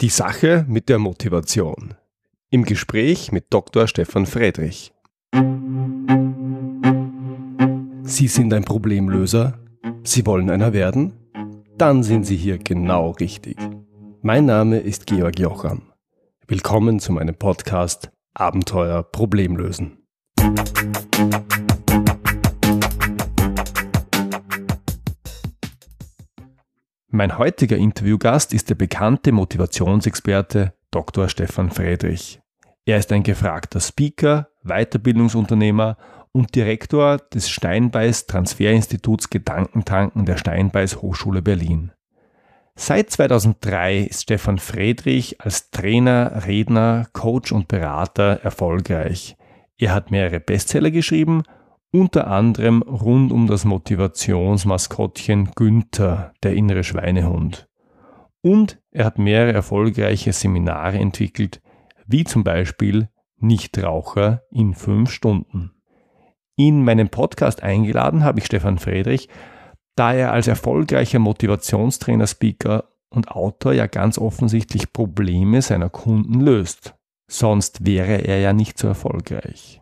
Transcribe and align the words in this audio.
Die 0.00 0.08
Sache 0.08 0.64
mit 0.66 0.88
der 0.88 0.98
Motivation. 0.98 1.92
Im 2.48 2.64
Gespräch 2.64 3.32
mit 3.32 3.52
Dr. 3.52 3.86
Stefan 3.86 4.24
Friedrich. 4.24 4.94
Sie 8.02 8.28
sind 8.28 8.54
ein 8.54 8.64
Problemlöser? 8.64 9.58
Sie 10.02 10.24
wollen 10.24 10.48
einer 10.48 10.72
werden? 10.72 11.12
Dann 11.76 12.02
sind 12.02 12.24
Sie 12.24 12.38
hier 12.38 12.56
genau 12.56 13.10
richtig. 13.10 13.58
Mein 14.22 14.46
Name 14.46 14.78
ist 14.78 15.06
Georg 15.06 15.38
Jocham. 15.38 15.92
Willkommen 16.48 16.98
zu 16.98 17.12
meinem 17.12 17.34
Podcast 17.34 18.10
Abenteuer 18.32 19.02
Problemlösen. 19.02 19.98
Mein 27.12 27.38
heutiger 27.38 27.76
Interviewgast 27.76 28.54
ist 28.54 28.70
der 28.70 28.76
bekannte 28.76 29.32
Motivationsexperte 29.32 30.74
Dr. 30.92 31.28
Stefan 31.28 31.72
Friedrich. 31.72 32.40
Er 32.84 32.98
ist 32.98 33.10
ein 33.10 33.24
gefragter 33.24 33.80
Speaker, 33.80 34.46
Weiterbildungsunternehmer 34.62 35.96
und 36.30 36.54
Direktor 36.54 37.18
des 37.18 37.50
Steinbeis 37.50 38.26
Transferinstituts 38.28 39.28
Gedankentanken 39.28 40.24
der 40.24 40.36
Steinbeis 40.36 41.02
Hochschule 41.02 41.42
Berlin. 41.42 41.90
Seit 42.76 43.10
2003 43.10 44.02
ist 44.02 44.22
Stefan 44.22 44.58
Friedrich 44.58 45.40
als 45.40 45.72
Trainer, 45.72 46.46
Redner, 46.46 47.08
Coach 47.12 47.50
und 47.50 47.66
Berater 47.66 48.38
erfolgreich. 48.44 49.36
Er 49.78 49.92
hat 49.92 50.12
mehrere 50.12 50.38
Bestseller 50.38 50.92
geschrieben 50.92 51.42
unter 51.92 52.28
anderem 52.28 52.82
rund 52.82 53.32
um 53.32 53.46
das 53.46 53.64
Motivationsmaskottchen 53.64 55.52
Günther, 55.54 56.32
der 56.42 56.54
innere 56.54 56.84
Schweinehund. 56.84 57.68
Und 58.42 58.80
er 58.90 59.04
hat 59.04 59.18
mehrere 59.18 59.52
erfolgreiche 59.52 60.32
Seminare 60.32 60.98
entwickelt, 60.98 61.60
wie 62.06 62.24
zum 62.24 62.44
Beispiel 62.44 63.08
Nichtraucher 63.36 64.42
in 64.50 64.74
fünf 64.74 65.10
Stunden. 65.10 65.72
In 66.56 66.84
meinem 66.84 67.08
Podcast 67.08 67.62
eingeladen 67.62 68.22
habe 68.22 68.38
ich 68.38 68.46
Stefan 68.46 68.78
Friedrich, 68.78 69.28
da 69.96 70.12
er 70.12 70.32
als 70.32 70.46
erfolgreicher 70.46 71.18
Motivationstrainer, 71.18 72.26
Speaker 72.26 72.90
und 73.10 73.30
Autor 73.30 73.72
ja 73.72 73.86
ganz 73.86 74.18
offensichtlich 74.18 74.92
Probleme 74.92 75.62
seiner 75.62 75.90
Kunden 75.90 76.40
löst. 76.40 76.94
Sonst 77.28 77.84
wäre 77.84 78.18
er 78.26 78.40
ja 78.40 78.52
nicht 78.52 78.78
so 78.78 78.88
erfolgreich. 78.88 79.79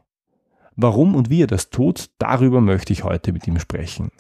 Warum 0.81 1.17
und 1.17 1.29
wie 1.29 1.43
er 1.43 1.49
das 1.49 1.71
tut, 1.71 2.09
darüber 2.19 2.61
möchte 2.61 2.93
ich 2.93 3.03
heute 3.03 3.33
mit 3.33 3.49
ihm 3.49 3.59
sprechen. 3.59 4.13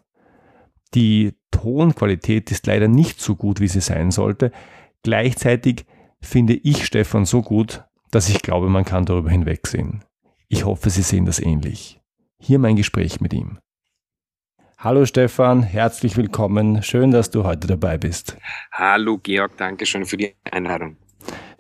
Die 0.93 1.35
Tonqualität 1.53 2.51
ist 2.51 2.67
leider 2.67 2.89
nicht 2.89 3.21
so 3.21 3.37
gut, 3.37 3.61
wie 3.61 3.69
sie 3.69 3.81
sein 3.81 4.11
sollte. 4.11 4.51
Gleichzeitig 5.05 5.87
finde 6.21 6.55
ich 6.55 6.85
Stefan 6.85 7.27
so 7.27 7.43
gut, 7.43 7.85
dass 8.11 8.29
ich 8.29 8.43
glaube, 8.43 8.69
man 8.69 8.85
kann 8.85 9.05
darüber 9.05 9.31
hinwegsehen. 9.31 10.03
Ich 10.49 10.65
hoffe, 10.65 10.91
Sie 10.91 11.03
sehen 11.03 11.27
das 11.27 11.39
ähnlich. 11.39 12.01
Hier 12.41 12.59
mein 12.59 12.75
Gespräch 12.75 13.21
mit 13.21 13.33
ihm. 13.33 13.59
Hallo 14.79 15.07
Stefan, 15.07 15.63
herzlich 15.63 16.17
willkommen. 16.17 16.83
Schön, 16.83 17.13
dass 17.13 17.31
du 17.31 17.45
heute 17.45 17.69
dabei 17.69 17.99
bist. 17.99 18.37
Hallo 18.73 19.19
Georg, 19.19 19.57
danke 19.59 19.87
schön 19.87 20.05
für 20.05 20.17
die 20.17 20.35
Einladung. 20.51 20.97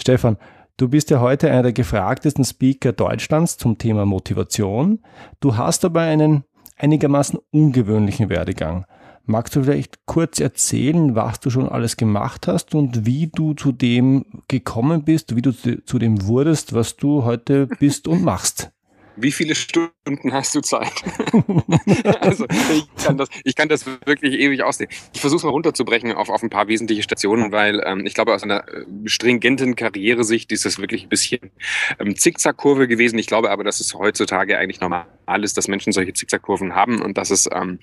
Stefan, 0.00 0.38
Du 0.79 0.87
bist 0.87 1.11
ja 1.11 1.19
heute 1.19 1.51
einer 1.51 1.65
der 1.65 1.73
gefragtesten 1.73 2.45
Speaker 2.45 2.93
Deutschlands 2.93 3.57
zum 3.57 3.79
Thema 3.79 4.07
Motivation. 4.07 5.01
Du 5.41 5.57
hast 5.57 5.84
aber 5.84 6.03
einen 6.03 6.45
einigermaßen 6.77 7.41
ungewöhnlichen 7.51 8.29
Werdegang. 8.29 8.87
Magst 9.25 9.56
du 9.56 9.65
vielleicht 9.65 10.06
kurz 10.06 10.39
erzählen, 10.39 11.17
was 11.17 11.41
du 11.41 11.51
schon 11.51 11.69
alles 11.69 11.97
gemacht 11.97 12.47
hast 12.47 12.77
und 12.77 13.05
wie 13.05 13.27
du 13.27 13.55
zu 13.55 13.73
dem 13.73 14.25
gekommen 14.47 15.03
bist, 15.03 15.34
wie 15.34 15.43
du 15.43 15.51
zu 15.51 15.99
dem 15.99 16.29
wurdest, 16.29 16.73
was 16.75 16.95
du 16.95 17.25
heute 17.25 17.67
bist 17.67 18.06
und 18.06 18.23
machst? 18.23 18.71
Wie 19.20 19.33
viele 19.33 19.55
Stunden 19.55 20.33
hast 20.33 20.55
du 20.55 20.61
Zeit? 20.61 20.92
also 22.20 22.47
ich 22.48 23.04
kann, 23.04 23.16
das, 23.16 23.28
ich 23.44 23.54
kann 23.54 23.69
das 23.69 23.84
wirklich 24.04 24.34
ewig 24.34 24.62
aussehen. 24.62 24.88
Ich 25.12 25.20
versuche 25.20 25.38
es 25.38 25.44
mal 25.44 25.50
runterzubrechen 25.50 26.12
auf, 26.12 26.28
auf 26.28 26.43
ein 26.43 26.50
paar 26.50 26.69
wesentliche 26.69 27.03
Stationen, 27.03 27.53
weil 27.53 27.82
ähm, 27.84 28.06
ich 28.06 28.15
glaube, 28.15 28.34
aus 28.34 28.43
einer 28.43 28.66
äh, 28.69 28.84
stringenten 29.06 29.76
Karrieresicht 29.76 30.53
ist 30.53 30.65
das 30.65 30.78
wirklich 30.78 31.04
ein 31.04 31.09
bisschen 31.09 31.50
ähm, 31.98 32.16
Zickzackkurve 32.16 32.88
gewesen. 32.88 33.19
Ich 33.19 33.26
glaube 33.26 33.50
aber, 33.50 33.65
dass 33.65 33.81
es 33.81 33.94
heutzutage 33.94 34.59
eigentlich 34.59 34.81
normal 34.81 35.06
ist, 35.43 35.56
dass 35.56 35.69
Menschen 35.69 35.93
solche 35.93 36.12
Zickzackkurven 36.12 36.75
haben 36.75 37.03
und 37.03 37.19
dass 37.19 37.31
es 37.31 37.48
ähm, 37.53 37.78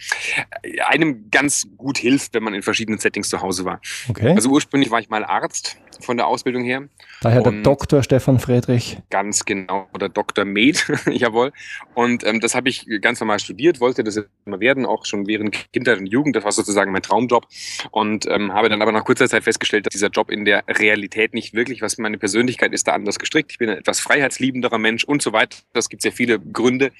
einem 0.87 1.29
ganz 1.31 1.67
gut 1.77 1.97
hilft, 1.97 2.33
wenn 2.33 2.43
man 2.43 2.53
in 2.53 2.63
verschiedenen 2.63 2.99
Settings 2.99 3.29
zu 3.29 3.41
Hause 3.41 3.65
war. 3.65 3.81
Okay. 4.09 4.33
Also 4.35 4.49
ursprünglich 4.49 4.91
war 4.91 4.99
ich 4.99 5.09
mal 5.09 5.23
Arzt 5.23 5.77
von 6.01 6.17
der 6.17 6.27
Ausbildung 6.27 6.63
her. 6.63 6.83
Daher 7.21 7.41
der 7.41 7.51
Doktor 7.63 8.03
Stefan 8.03 8.39
Friedrich. 8.39 8.99
Ganz 9.09 9.45
genau, 9.45 9.87
oder 9.93 10.09
Dr. 10.09 10.45
Med, 10.45 10.85
jawohl. 11.25 11.51
Und 11.93 12.25
ähm, 12.25 12.39
das 12.39 12.55
habe 12.55 12.69
ich 12.69 12.87
ganz 13.01 13.19
normal 13.19 13.39
studiert, 13.39 13.79
wollte 13.79 14.03
das 14.03 14.19
immer 14.45 14.59
werden, 14.59 14.85
auch 14.85 15.05
schon 15.05 15.27
während 15.27 15.71
Kindheit 15.73 15.99
und 15.99 16.07
Jugend. 16.07 16.35
Das 16.35 16.43
war 16.43 16.51
sozusagen 16.51 16.91
mein 16.91 17.01
Traumjob. 17.01 17.47
Und 17.91 18.25
ähm, 18.27 18.53
habe 18.53 18.69
dann 18.69 18.81
aber 18.81 18.91
nach 18.91 19.03
kurzer 19.03 19.27
Zeit 19.27 19.43
festgestellt, 19.43 19.85
dass 19.85 19.91
dieser 19.91 20.09
Job 20.09 20.29
in 20.31 20.45
der 20.45 20.63
Realität 20.67 21.33
nicht 21.33 21.53
wirklich, 21.53 21.81
was 21.81 21.97
meine 21.97 22.17
Persönlichkeit 22.17 22.73
ist, 22.73 22.87
da 22.87 22.93
anders 22.93 23.19
gestrickt. 23.19 23.51
Ich 23.51 23.57
bin 23.57 23.69
ein 23.69 23.77
etwas 23.77 23.99
freiheitsliebenderer 23.99 24.77
Mensch 24.77 25.03
und 25.03 25.21
so 25.21 25.33
weiter. 25.33 25.57
Das 25.73 25.89
gibt 25.89 26.01
sehr 26.01 26.11
viele 26.11 26.39
Gründe, 26.39 26.91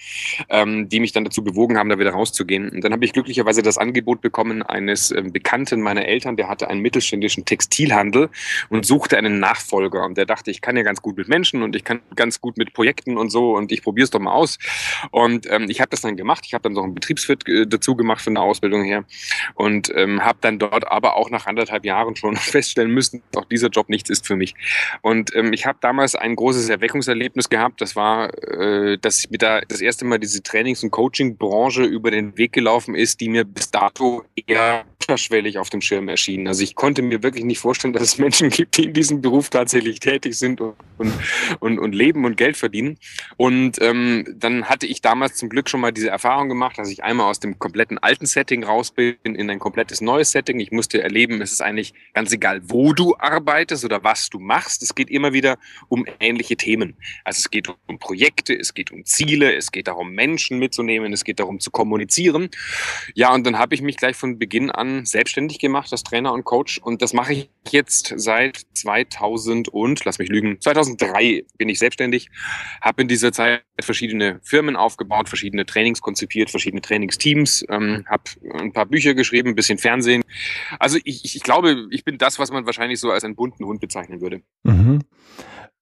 ähm, 0.50 0.90
die 0.90 1.00
mich 1.00 1.12
dann 1.12 1.24
dazu 1.24 1.44
bewogen 1.44 1.78
haben, 1.78 1.90
da 1.90 2.00
wieder 2.00 2.12
rauszugehen. 2.12 2.70
Und 2.70 2.84
dann 2.84 2.92
habe 2.92 3.06
ich 3.06 3.14
glücklicherweise 3.14 3.62
das 3.62 3.78
Angebot 3.78 4.22
bekommen 4.22 4.64
eines 4.64 5.12
ähm, 5.12 5.32
Bekannten 5.32 5.82
meiner 5.82 6.06
Eltern, 6.06 6.36
der 6.36 6.50
hatte 6.50 6.70
einen 6.70 6.82
mittelständischen 6.82 7.46
Textilhandel 7.46 8.30
und 8.70 8.86
suchte 8.86 9.18
einen 9.18 9.40
Nachfolger. 9.40 10.04
Und 10.06 10.18
der 10.18 10.26
dachte, 10.26 10.52
ich 10.52 10.62
kann 10.62 10.78
ja 10.78 10.84
ganz 10.84 11.02
gut 11.02 11.18
mit 11.18 11.28
Menschen 11.28 11.62
und 11.62 11.76
ich 11.76 11.84
kann 11.84 12.02
ganz 12.16 12.42
gut 12.42 12.58
mit 12.58 12.74
Projekten 12.74 13.18
und 13.18 13.30
so 13.30 13.56
und 13.56 13.72
ich 13.72 13.84
probiere 13.84 14.06
es 14.06 14.12
doch 14.16 14.20
mal 14.20 14.34
aus. 14.34 14.58
Und 15.12 15.50
ähm, 15.52 15.68
ich 15.70 15.82
habe 15.82 15.90
das 15.90 16.02
dann 16.02 16.18
gemacht. 16.18 16.44
Ich 16.48 16.54
habe 16.54 16.64
dann 16.64 16.74
noch 16.74 16.84
einen 16.84 16.96
Betriebswirt 16.96 17.48
äh, 17.48 17.68
dazu 17.68 17.96
gemacht 17.96 18.22
von 18.22 18.36
der 18.36 18.44
Ausbildung 18.44 18.84
her 18.84 19.06
und 19.56 19.92
ähm, 19.96 20.24
habe 20.24 20.38
dann 20.42 20.60
dort 20.60 20.88
aber 20.90 21.16
auch 21.16 21.30
nach 21.30 21.46
anderthalb 21.46 21.86
Jahren 21.86 22.16
schon 22.16 22.36
feststellen 22.36 22.92
müssen, 22.92 23.22
auch 23.36 23.46
dieser 23.46 23.70
Job 23.70 23.90
nichts 23.90 24.10
ist 24.10 24.26
für 24.26 24.36
mich. 24.36 24.56
Und 25.02 25.36
ähm, 25.36 25.54
ich 25.54 25.66
habe 25.66 25.78
damals 25.82 26.16
ein 26.16 26.36
großes 26.36 26.70
Erweckungserlebnis 26.70 27.50
gehabt. 27.50 27.82
Das 27.82 27.96
war, 27.96 28.34
äh, 28.44 28.98
dass 28.98 29.20
ich 29.20 29.30
mir 29.30 29.38
da 29.38 29.62
das 29.62 29.82
erste 29.82 30.06
Mal 30.06 30.20
diese 30.20 30.42
Trainings- 30.42 30.84
und 30.84 30.92
Coaching-Branche 30.92 31.84
über 31.84 32.12
den 32.12 32.38
Weg 32.38 32.54
gelaufen 32.54 32.96
ist, 32.96 33.20
die 33.22 33.30
mir 33.30 33.46
bis 33.46 33.72
dato 33.72 34.24
eher 34.48 34.86
unterschwellig 35.08 35.58
auf 35.58 35.70
dem 35.70 35.82
Schirm 35.82 36.08
erschienen. 36.08 36.48
Also 36.48 36.64
ich 36.64 36.76
konnte 36.76 37.02
mir 37.02 37.22
wirklich 37.22 37.46
nicht 37.46 37.60
vorstellen, 37.60 37.94
dass 37.94 38.04
es 38.04 38.18
Menschen 38.18 38.50
gibt, 38.50 38.78
die 38.78 38.86
in 38.86 38.94
diesem 38.94 39.22
Beruf 39.22 39.50
tatsächlich 39.50 40.00
tätig 40.00 40.36
sind 40.36 40.62
und, 40.62 40.76
und, 41.60 41.80
und 41.80 41.94
leben 41.94 42.26
und 42.26 42.38
Geld 42.38 42.58
verdienen. 42.58 42.98
Und 43.38 43.82
ähm, 43.82 44.05
dann 44.38 44.66
hatte 44.66 44.88
ich 44.88 45.02
damals 45.02 45.36
zum 45.36 45.50
Glück 45.50 45.70
schon 45.70 45.80
mal 45.80 45.92
diese 45.92 46.10
Erfahrung 46.10 46.50
gemacht, 46.50 46.78
dass 46.78 46.90
ich 46.90 47.04
einmal 47.04 47.30
aus 47.30 47.40
dem 47.40 47.60
kompletten 47.60 47.98
alten 47.98 48.26
Setting 48.26 48.64
raus 48.64 48.92
bin 48.92 49.16
in 49.24 49.50
ein 49.50 49.60
komplettes 49.60 50.02
neues 50.02 50.32
Setting. 50.32 50.60
Ich 50.60 50.72
musste 50.72 51.02
erleben, 51.02 51.42
es 51.42 51.52
ist 51.52 51.62
eigentlich 51.62 51.94
ganz 52.14 52.32
egal, 52.32 52.62
wo 52.64 52.94
du 52.94 53.16
arbeitest 53.18 53.86
oder 53.86 54.04
was 54.04 54.30
du 54.30 54.40
machst. 54.40 54.84
Es 54.84 54.96
geht 54.96 55.10
immer 55.10 55.34
wieder 55.34 55.58
um 55.88 56.06
ähnliche 56.20 56.56
Themen. 56.56 56.96
Also 57.24 57.40
es 57.40 57.50
geht 57.50 57.68
um 57.88 58.00
Projekte, 58.00 58.58
es 58.58 58.74
geht 58.74 58.92
um 58.92 59.06
Ziele, 59.06 59.56
es 59.56 59.72
geht 59.72 59.88
darum, 59.88 60.12
Menschen 60.14 60.60
mitzunehmen, 60.60 61.14
es 61.14 61.24
geht 61.24 61.40
darum 61.40 61.60
zu 61.60 61.72
kommunizieren. 61.72 62.50
Ja, 63.14 63.34
und 63.34 63.46
dann 63.46 63.58
habe 63.58 63.76
ich 63.76 63.82
mich 63.82 63.98
gleich 63.98 64.16
von 64.16 64.40
Beginn 64.40 64.72
an 64.72 65.06
selbstständig 65.06 65.60
gemacht 65.60 65.92
als 65.92 66.04
Trainer 66.04 66.34
und 66.34 66.44
Coach 66.44 66.80
und 66.80 67.02
das 67.02 67.14
mache 67.14 67.34
ich 67.34 67.50
jetzt 67.72 68.14
seit 68.16 68.62
2000 68.74 69.70
und, 69.70 70.04
lass 70.06 70.20
mich 70.20 70.30
lügen, 70.30 70.60
2003 70.60 71.46
bin 71.58 71.70
ich 71.70 71.80
selbstständig, 71.80 72.30
habe 72.82 73.02
in 73.02 73.08
dieser 73.08 73.32
Zeit 73.32 73.64
verschiedene 73.86 74.40
Firmen 74.44 74.76
aufgebaut, 74.76 75.30
verschiedene 75.30 75.66
Trainings 75.66 76.02
konzipiert, 76.02 76.50
verschiedene 76.50 76.82
Trainingsteams, 76.82 77.66
ähm, 77.70 78.06
habe 78.08 78.24
ein 78.60 78.74
paar 78.74 78.86
Bücher 78.86 79.14
geschrieben, 79.14 79.50
ein 79.50 79.56
bisschen 79.56 79.78
Fernsehen. 79.78 80.24
Also 80.80 80.98
ich, 81.04 81.36
ich 81.36 81.44
glaube, 81.44 81.88
ich 81.92 82.04
bin 82.04 82.18
das, 82.18 82.40
was 82.40 82.52
man 82.52 82.66
wahrscheinlich 82.66 83.00
so 83.00 83.12
als 83.12 83.24
einen 83.24 83.36
bunten 83.36 83.66
Hund 83.66 83.80
bezeichnen 83.80 84.22
würde. 84.22 84.42
Mhm. 84.64 85.00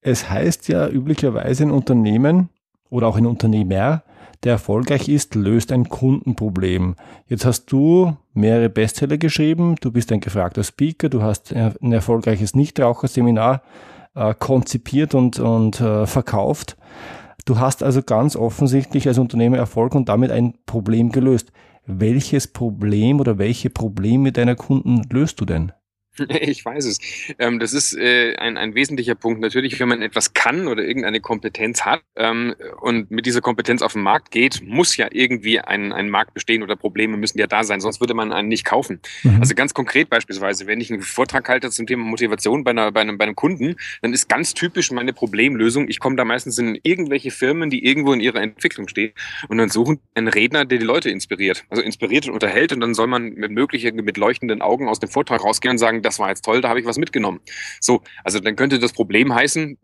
Es 0.01 0.29
heißt 0.29 0.67
ja 0.67 0.89
üblicherweise 0.89 1.63
ein 1.63 1.71
Unternehmen 1.71 2.49
oder 2.89 3.07
auch 3.07 3.17
ein 3.17 3.25
Unternehmer, 3.25 4.03
der 4.43 4.53
erfolgreich 4.53 5.07
ist, 5.07 5.35
löst 5.35 5.71
ein 5.71 5.87
Kundenproblem. 5.87 6.95
Jetzt 7.27 7.45
hast 7.45 7.71
du 7.71 8.17
mehrere 8.33 8.69
Bestseller 8.69 9.17
geschrieben, 9.17 9.75
du 9.79 9.91
bist 9.91 10.11
ein 10.11 10.19
gefragter 10.19 10.63
Speaker, 10.63 11.09
du 11.09 11.21
hast 11.21 11.53
ein 11.53 11.91
erfolgreiches 11.91 12.53
Nichtraucherseminar 12.53 13.63
äh, 14.15 14.33
konzipiert 14.37 15.15
und, 15.15 15.39
und 15.39 15.79
äh, 15.79 16.05
verkauft. 16.05 16.77
Du 17.45 17.59
hast 17.59 17.83
also 17.83 18.01
ganz 18.01 18.35
offensichtlich 18.35 19.07
als 19.07 19.17
Unternehmer 19.17 19.57
Erfolg 19.57 19.95
und 19.95 20.07
damit 20.07 20.31
ein 20.31 20.53
Problem 20.65 21.11
gelöst. 21.11 21.51
Welches 21.85 22.47
Problem 22.47 23.19
oder 23.19 23.37
welche 23.37 23.69
Probleme 23.69 24.31
deiner 24.31 24.55
Kunden 24.55 25.01
löst 25.11 25.41
du 25.41 25.45
denn? 25.45 25.73
Ich 26.53 26.63
weiß 26.63 26.85
es. 26.85 26.99
Ähm, 27.39 27.59
das 27.59 27.73
ist 27.73 27.95
äh, 27.97 28.35
ein, 28.35 28.57
ein 28.57 28.75
wesentlicher 28.75 29.15
Punkt. 29.15 29.41
Natürlich, 29.41 29.79
wenn 29.79 29.87
man 29.87 30.01
etwas 30.01 30.33
kann 30.33 30.67
oder 30.67 30.83
irgendeine 30.83 31.19
Kompetenz 31.19 31.83
hat 31.83 32.01
ähm, 32.15 32.55
und 32.81 33.11
mit 33.11 33.25
dieser 33.25 33.41
Kompetenz 33.41 33.81
auf 33.81 33.93
den 33.93 34.03
Markt 34.03 34.31
geht, 34.31 34.61
muss 34.63 34.97
ja 34.97 35.07
irgendwie 35.11 35.59
ein, 35.59 35.91
ein 35.91 36.09
Markt 36.09 36.33
bestehen 36.33 36.63
oder 36.63 36.75
Probleme 36.75 37.17
müssen 37.17 37.39
ja 37.39 37.47
da 37.47 37.63
sein, 37.63 37.81
sonst 37.81 37.99
würde 37.99 38.13
man 38.13 38.31
einen 38.31 38.47
nicht 38.47 38.65
kaufen. 38.65 38.99
Mhm. 39.23 39.39
Also 39.39 39.55
ganz 39.55 39.73
konkret 39.73 40.09
beispielsweise, 40.09 40.67
wenn 40.67 40.81
ich 40.81 40.91
einen 40.91 41.01
Vortrag 41.01 41.47
halte 41.49 41.69
zum 41.71 41.87
Thema 41.87 42.03
Motivation 42.03 42.63
bei, 42.63 42.71
einer, 42.71 42.91
bei, 42.91 43.01
einem, 43.01 43.17
bei 43.17 43.25
einem 43.25 43.35
Kunden, 43.35 43.75
dann 44.01 44.13
ist 44.13 44.29
ganz 44.29 44.53
typisch 44.53 44.91
meine 44.91 45.13
Problemlösung, 45.13 45.87
ich 45.89 45.99
komme 45.99 46.15
da 46.15 46.25
meistens 46.25 46.57
in 46.57 46.77
irgendwelche 46.83 47.31
Firmen, 47.31 47.69
die 47.69 47.85
irgendwo 47.85 48.13
in 48.13 48.19
ihrer 48.19 48.41
Entwicklung 48.41 48.87
stehen 48.87 49.13
und 49.47 49.57
dann 49.57 49.69
suchen 49.69 49.99
einen 50.15 50.27
Redner, 50.27 50.65
der 50.65 50.77
die 50.77 50.85
Leute 50.85 51.09
inspiriert. 51.09 51.65
Also 51.69 51.81
inspiriert 51.83 52.27
und 52.27 52.33
unterhält 52.33 52.73
und 52.73 52.81
dann 52.81 52.93
soll 52.93 53.07
man 53.07 53.33
mit 53.33 53.51
möglichen, 53.51 53.95
mit 53.95 54.17
leuchtenden 54.17 54.61
Augen 54.61 54.87
aus 54.87 54.99
dem 54.99 55.09
Vortrag 55.09 55.43
rausgehen 55.43 55.73
und 55.73 55.77
sagen, 55.77 56.02
das 56.03 56.19
war 56.19 56.29
jetzt 56.29 56.45
toll, 56.45 56.61
da 56.61 56.69
habe 56.69 56.79
ich 56.79 56.85
was 56.85 56.97
mitgenommen. 56.97 57.39
So, 57.79 58.01
also 58.23 58.39
dann 58.39 58.55
könnte 58.55 58.79
das 58.79 58.93
Problem 58.93 59.33
heißen, 59.33 59.77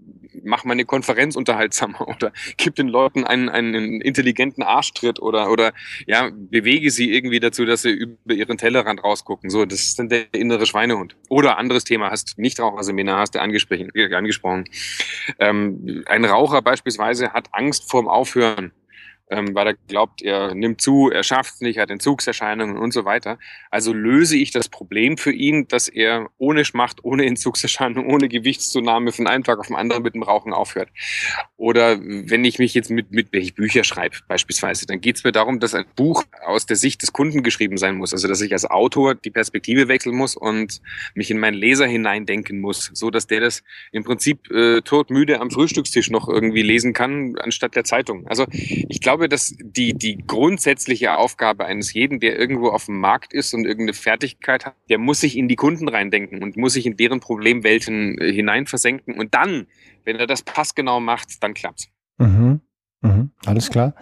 mach 0.44 0.63
meine 0.63 0.86
Konferenz 0.86 1.36
unterhaltsamer 1.36 2.07
oder 2.07 2.31
gib 2.57 2.75
den 2.75 2.88
Leuten 2.88 3.24
einen, 3.24 3.50
einen 3.50 4.01
intelligenten 4.01 4.63
Arschtritt 4.63 5.21
oder, 5.21 5.51
oder 5.51 5.74
ja, 6.07 6.30
bewege 6.33 6.92
sie 6.92 7.12
irgendwie 7.13 7.39
dazu, 7.39 7.66
dass 7.66 7.81
sie 7.81 7.92
über 7.92 8.33
ihren 8.33 8.57
Tellerrand 8.57 9.04
rausgucken. 9.04 9.50
So, 9.50 9.66
das 9.66 9.81
ist 9.81 10.00
dann 10.00 10.10
der 10.10 10.33
innere 10.33 10.66
Schweinehund. 10.66 11.16
Oder 11.30 11.57
anderes 11.57 11.83
Thema, 11.83 12.12
hast 12.12 12.38
Nichtraucherseminar, 12.38 13.19
hast 13.19 13.36
du 13.36 13.42
angesprochen. 13.42 13.92
angesprochen. 14.13 14.65
Ähm, 15.39 16.04
ein 16.06 16.25
Raucher 16.25 16.62
beispielsweise 16.62 17.33
hat 17.33 17.50
Angst 17.54 17.89
vorm 17.89 18.07
Aufhören 18.07 18.72
ähm, 19.29 19.53
weil 19.53 19.67
er 19.67 19.73
glaubt, 19.87 20.21
er 20.21 20.55
nimmt 20.55 20.81
zu, 20.81 21.09
er 21.09 21.23
schafft 21.23 21.55
es 21.55 21.61
nicht, 21.61 21.79
hat 21.79 21.89
Entzugserscheinungen 21.89 22.77
und 22.77 22.93
so 22.93 23.05
weiter. 23.05 23.37
Also 23.69 23.93
löse 23.93 24.37
ich 24.37 24.51
das 24.51 24.69
Problem 24.69 25.17
für 25.17 25.31
ihn, 25.31 25.67
dass 25.67 25.87
er 25.87 26.29
ohne 26.37 26.65
Schmacht, 26.65 27.03
ohne 27.03 27.25
Entzugserscheinungen, 27.25 28.11
ohne 28.11 28.27
Gewichtszunahme 28.27 29.11
von 29.11 29.27
einem 29.27 29.43
Tag 29.43 29.59
auf 29.59 29.67
den 29.67 29.75
anderen 29.75 30.03
mit 30.03 30.15
dem 30.15 30.23
Rauchen 30.23 30.53
aufhört. 30.53 30.89
Oder 31.57 31.99
wenn 31.99 32.43
ich 32.43 32.57
mich 32.57 32.73
jetzt 32.73 32.89
mit, 32.89 33.11
mit 33.11 33.31
welche 33.31 33.53
Bücher 33.53 33.83
schreibe 33.83 34.17
beispielsweise, 34.27 34.87
dann 34.87 35.01
geht 35.01 35.17
es 35.17 35.23
mir 35.23 35.31
darum, 35.31 35.59
dass 35.59 35.75
ein 35.75 35.85
Buch 35.95 36.23
aus 36.45 36.65
der 36.65 36.77
Sicht 36.77 37.01
des 37.01 37.13
Kunden 37.13 37.43
geschrieben 37.43 37.77
sein 37.77 37.95
muss. 37.95 38.13
Also 38.13 38.27
dass 38.27 38.41
ich 38.41 38.53
als 38.53 38.65
Autor 38.65 39.15
die 39.15 39.31
Perspektive 39.31 39.87
wechseln 39.87 40.15
muss 40.15 40.35
und 40.35 40.81
mich 41.13 41.29
in 41.29 41.39
meinen 41.39 41.55
Leser 41.55 41.85
hineindenken 41.85 42.59
muss, 42.59 42.89
so 42.93 43.11
dass 43.11 43.27
der 43.27 43.41
das 43.41 43.63
im 43.91 44.03
Prinzip 44.03 44.49
äh, 44.51 44.81
todmüde 44.81 45.39
am 45.39 45.51
Frühstückstisch 45.51 46.09
noch 46.09 46.27
irgendwie 46.27 46.61
lesen 46.61 46.93
kann, 46.93 47.35
anstatt 47.37 47.75
der 47.75 47.83
Zeitung. 47.83 48.25
Also 48.27 48.45
ich 48.51 49.01
glaube, 49.01 49.19
glaube, 49.19 49.30
dass 49.30 49.54
die, 49.60 49.94
die 49.94 50.24
grundsätzliche 50.25 51.18
Aufgabe 51.18 51.66
eines 51.66 51.92
jeden, 51.94 52.21
der 52.21 52.39
irgendwo 52.39 52.69
auf 52.69 52.86
dem 52.86 53.00
Markt 53.00 53.33
ist 53.33 53.54
und 53.54 53.66
irgendeine 53.66 53.94
Fertigkeit 53.94 54.66
hat, 54.66 54.74
der 54.89 54.98
muss 54.98 55.19
sich 55.19 55.38
in 55.38 55.50
die 55.50 55.57
Kunden 55.57 55.89
reindenken 55.89 56.42
und 56.42 56.57
muss 56.57 56.74
sich 56.74 56.86
in 56.86 56.98
deren 56.98 57.19
Problemwelten 57.19 58.18
äh, 58.18 58.31
hineinversenken. 58.31 59.19
Und 59.19 59.33
dann, 59.33 59.68
wenn 60.06 60.16
er 60.16 60.27
das 60.27 60.42
passgenau 60.42 61.01
macht, 61.01 61.44
dann 61.44 61.54
klappt's. 61.54 61.89
Mhm. 62.18 62.62
Mhm. 63.01 63.31
Alles 63.45 63.69
klar. 63.69 63.94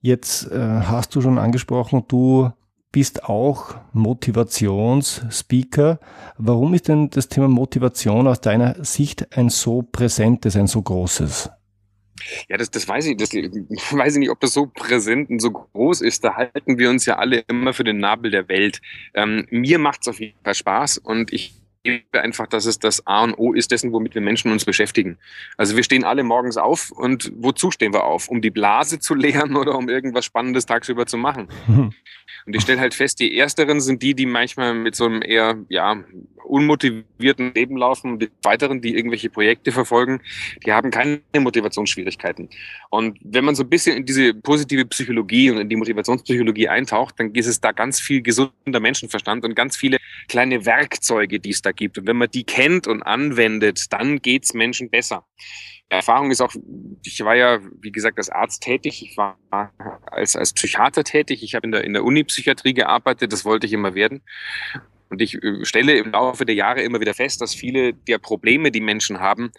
Jetzt 0.00 0.50
äh, 0.50 0.58
hast 0.58 1.14
du 1.14 1.20
schon 1.20 1.38
angesprochen, 1.38 2.04
du 2.06 2.50
bist 2.92 3.24
auch 3.24 3.74
Motivationsspeaker. 3.92 5.98
Warum 6.38 6.74
ist 6.74 6.86
denn 6.88 7.10
das 7.10 7.28
Thema 7.28 7.48
Motivation 7.48 8.28
aus 8.28 8.40
deiner 8.40 8.84
Sicht 8.84 9.36
ein 9.36 9.48
so 9.48 9.82
präsentes, 9.82 10.54
ein 10.56 10.68
so 10.68 10.82
großes? 10.82 11.50
Ja, 12.48 12.56
das, 12.56 12.70
das 12.70 12.86
weiß 12.86 13.06
ich, 13.06 13.16
das 13.16 13.32
weiß 13.34 14.14
ich 14.14 14.18
nicht, 14.18 14.30
ob 14.30 14.40
das 14.40 14.52
so 14.52 14.66
präsent 14.66 15.30
und 15.30 15.40
so 15.40 15.50
groß 15.50 16.00
ist. 16.00 16.24
Da 16.24 16.36
halten 16.36 16.78
wir 16.78 16.90
uns 16.90 17.06
ja 17.06 17.16
alle 17.16 17.44
immer 17.48 17.72
für 17.72 17.84
den 17.84 17.98
Nabel 17.98 18.30
der 18.30 18.48
Welt. 18.48 18.80
Ähm, 19.14 19.46
mir 19.50 19.78
macht 19.78 20.02
es 20.02 20.08
auf 20.08 20.20
jeden 20.20 20.38
Fall 20.42 20.54
Spaß 20.54 20.98
und 20.98 21.32
ich 21.32 21.59
gebe 21.82 22.20
einfach, 22.20 22.46
dass 22.46 22.66
es 22.66 22.78
das 22.78 23.06
A 23.06 23.24
und 23.24 23.34
O 23.34 23.52
ist 23.52 23.70
dessen, 23.70 23.92
womit 23.92 24.14
wir 24.14 24.20
Menschen 24.20 24.52
uns 24.52 24.64
beschäftigen. 24.64 25.18
Also 25.56 25.76
wir 25.76 25.82
stehen 25.82 26.04
alle 26.04 26.22
morgens 26.22 26.56
auf 26.56 26.90
und 26.90 27.32
wozu 27.36 27.70
stehen 27.70 27.92
wir 27.92 28.04
auf? 28.04 28.28
Um 28.28 28.42
die 28.42 28.50
Blase 28.50 28.98
zu 28.98 29.14
leeren 29.20 29.56
oder 29.56 29.76
um 29.76 29.88
irgendwas 29.88 30.24
Spannendes 30.24 30.66
tagsüber 30.66 31.06
zu 31.06 31.16
machen? 31.16 31.48
Und 32.46 32.56
ich 32.56 32.62
stelle 32.62 32.80
halt 32.80 32.94
fest, 32.94 33.20
die 33.20 33.36
ersteren 33.36 33.80
sind 33.80 34.02
die, 34.02 34.14
die 34.14 34.24
manchmal 34.24 34.72
mit 34.72 34.94
so 34.94 35.04
einem 35.04 35.20
eher 35.20 35.58
ja, 35.68 36.02
unmotivierten 36.44 37.54
Leben 37.54 37.76
laufen 37.76 38.12
und 38.12 38.22
die 38.22 38.30
weiteren, 38.42 38.80
die 38.80 38.96
irgendwelche 38.96 39.30
Projekte 39.30 39.72
verfolgen, 39.72 40.20
die 40.64 40.72
haben 40.72 40.90
keine 40.90 41.20
Motivationsschwierigkeiten. 41.38 42.48
Und 42.90 43.18
wenn 43.22 43.44
man 43.44 43.54
so 43.54 43.62
ein 43.62 43.68
bisschen 43.68 43.96
in 43.96 44.04
diese 44.04 44.34
positive 44.34 44.84
Psychologie 44.86 45.50
und 45.50 45.58
in 45.58 45.68
die 45.68 45.76
Motivationspsychologie 45.76 46.68
eintaucht, 46.68 47.14
dann 47.18 47.32
ist 47.34 47.46
es 47.46 47.60
da 47.60 47.72
ganz 47.72 48.00
viel 48.00 48.22
gesunder 48.22 48.80
Menschenverstand 48.80 49.44
und 49.44 49.54
ganz 49.54 49.76
viele 49.76 49.98
kleine 50.28 50.64
Werkzeuge, 50.66 51.40
die 51.40 51.50
es 51.50 51.62
da 51.62 51.69
gibt. 51.72 51.98
Und 51.98 52.06
wenn 52.06 52.16
man 52.16 52.30
die 52.30 52.44
kennt 52.44 52.86
und 52.86 53.02
anwendet, 53.02 53.92
dann 53.92 54.20
geht's 54.20 54.54
Menschen 54.54 54.90
besser. 54.90 55.24
Erfahrung 55.88 56.30
ist 56.30 56.40
auch, 56.40 56.54
ich 57.04 57.20
war 57.24 57.34
ja, 57.34 57.58
wie 57.80 57.90
gesagt, 57.90 58.18
als 58.18 58.30
Arzt 58.30 58.62
tätig, 58.62 59.02
ich 59.02 59.16
war 59.16 59.36
als, 60.06 60.36
als 60.36 60.52
Psychiater 60.52 61.02
tätig, 61.02 61.42
ich 61.42 61.54
habe 61.54 61.66
in 61.66 61.72
der, 61.72 61.84
in 61.84 61.92
der 61.92 62.04
Uni-Psychiatrie 62.04 62.74
gearbeitet, 62.74 63.32
das 63.32 63.44
wollte 63.44 63.66
ich 63.66 63.72
immer 63.72 63.94
werden. 63.94 64.22
Und 65.08 65.20
ich 65.20 65.42
äh, 65.42 65.64
stelle 65.64 65.98
im 65.98 66.12
Laufe 66.12 66.46
der 66.46 66.54
Jahre 66.54 66.82
immer 66.82 67.00
wieder 67.00 67.14
fest, 67.14 67.40
dass 67.40 67.54
viele 67.54 67.92
der 67.92 68.18
Probleme, 68.18 68.70
die 68.70 68.80
Menschen 68.80 69.18
haben, 69.18 69.50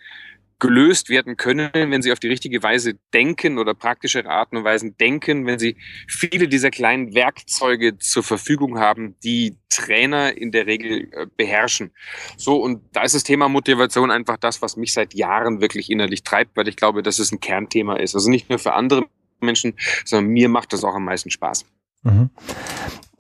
gelöst 0.62 1.10
werden 1.10 1.38
können, 1.38 1.72
wenn 1.74 2.02
sie 2.02 2.12
auf 2.14 2.20
die 2.20 2.28
richtige 2.28 2.62
Weise 2.64 2.94
denken 3.14 3.58
oder 3.58 3.74
praktische 3.74 4.26
Arten 4.28 4.58
und 4.58 4.64
Weisen 4.64 4.96
denken, 4.96 5.46
wenn 5.48 5.58
sie 5.60 5.76
viele 6.08 6.48
dieser 6.48 6.70
kleinen 6.70 7.16
Werkzeuge 7.16 7.98
zur 7.98 8.24
Verfügung 8.24 8.80
haben, 8.80 9.16
die 9.24 9.58
Trainer 9.70 10.38
in 10.38 10.52
der 10.52 10.68
Regel 10.68 11.10
äh, 11.12 11.26
beherrschen. 11.36 11.92
So, 12.38 12.62
und 12.62 12.84
da 12.94 13.02
ist 13.02 13.16
das 13.16 13.24
Thema 13.24 13.50
Motivation 13.50 14.12
einfach 14.12 14.38
das, 14.38 14.62
was 14.62 14.78
mich 14.78 14.94
seit 14.94 15.16
Jahren 15.16 15.62
wirklich 15.62 15.90
innerlich 15.90 16.24
treibt, 16.24 16.56
weil 16.56 16.68
ich 16.68 16.76
glaube, 16.76 17.02
dass 17.02 17.18
es 17.18 17.32
ein 17.32 17.40
Kernthema 17.40 17.96
ist. 17.96 18.14
Also 18.14 18.30
nicht 18.30 18.50
nur 18.50 18.60
für 18.60 18.74
andere 18.74 19.06
Menschen, 19.40 19.74
sondern 20.06 20.32
mir 20.32 20.48
macht 20.48 20.74
das 20.74 20.84
auch 20.84 20.94
am 20.94 21.06
meisten 21.06 21.32
Spaß. 21.32 21.66
Mhm. 22.04 22.30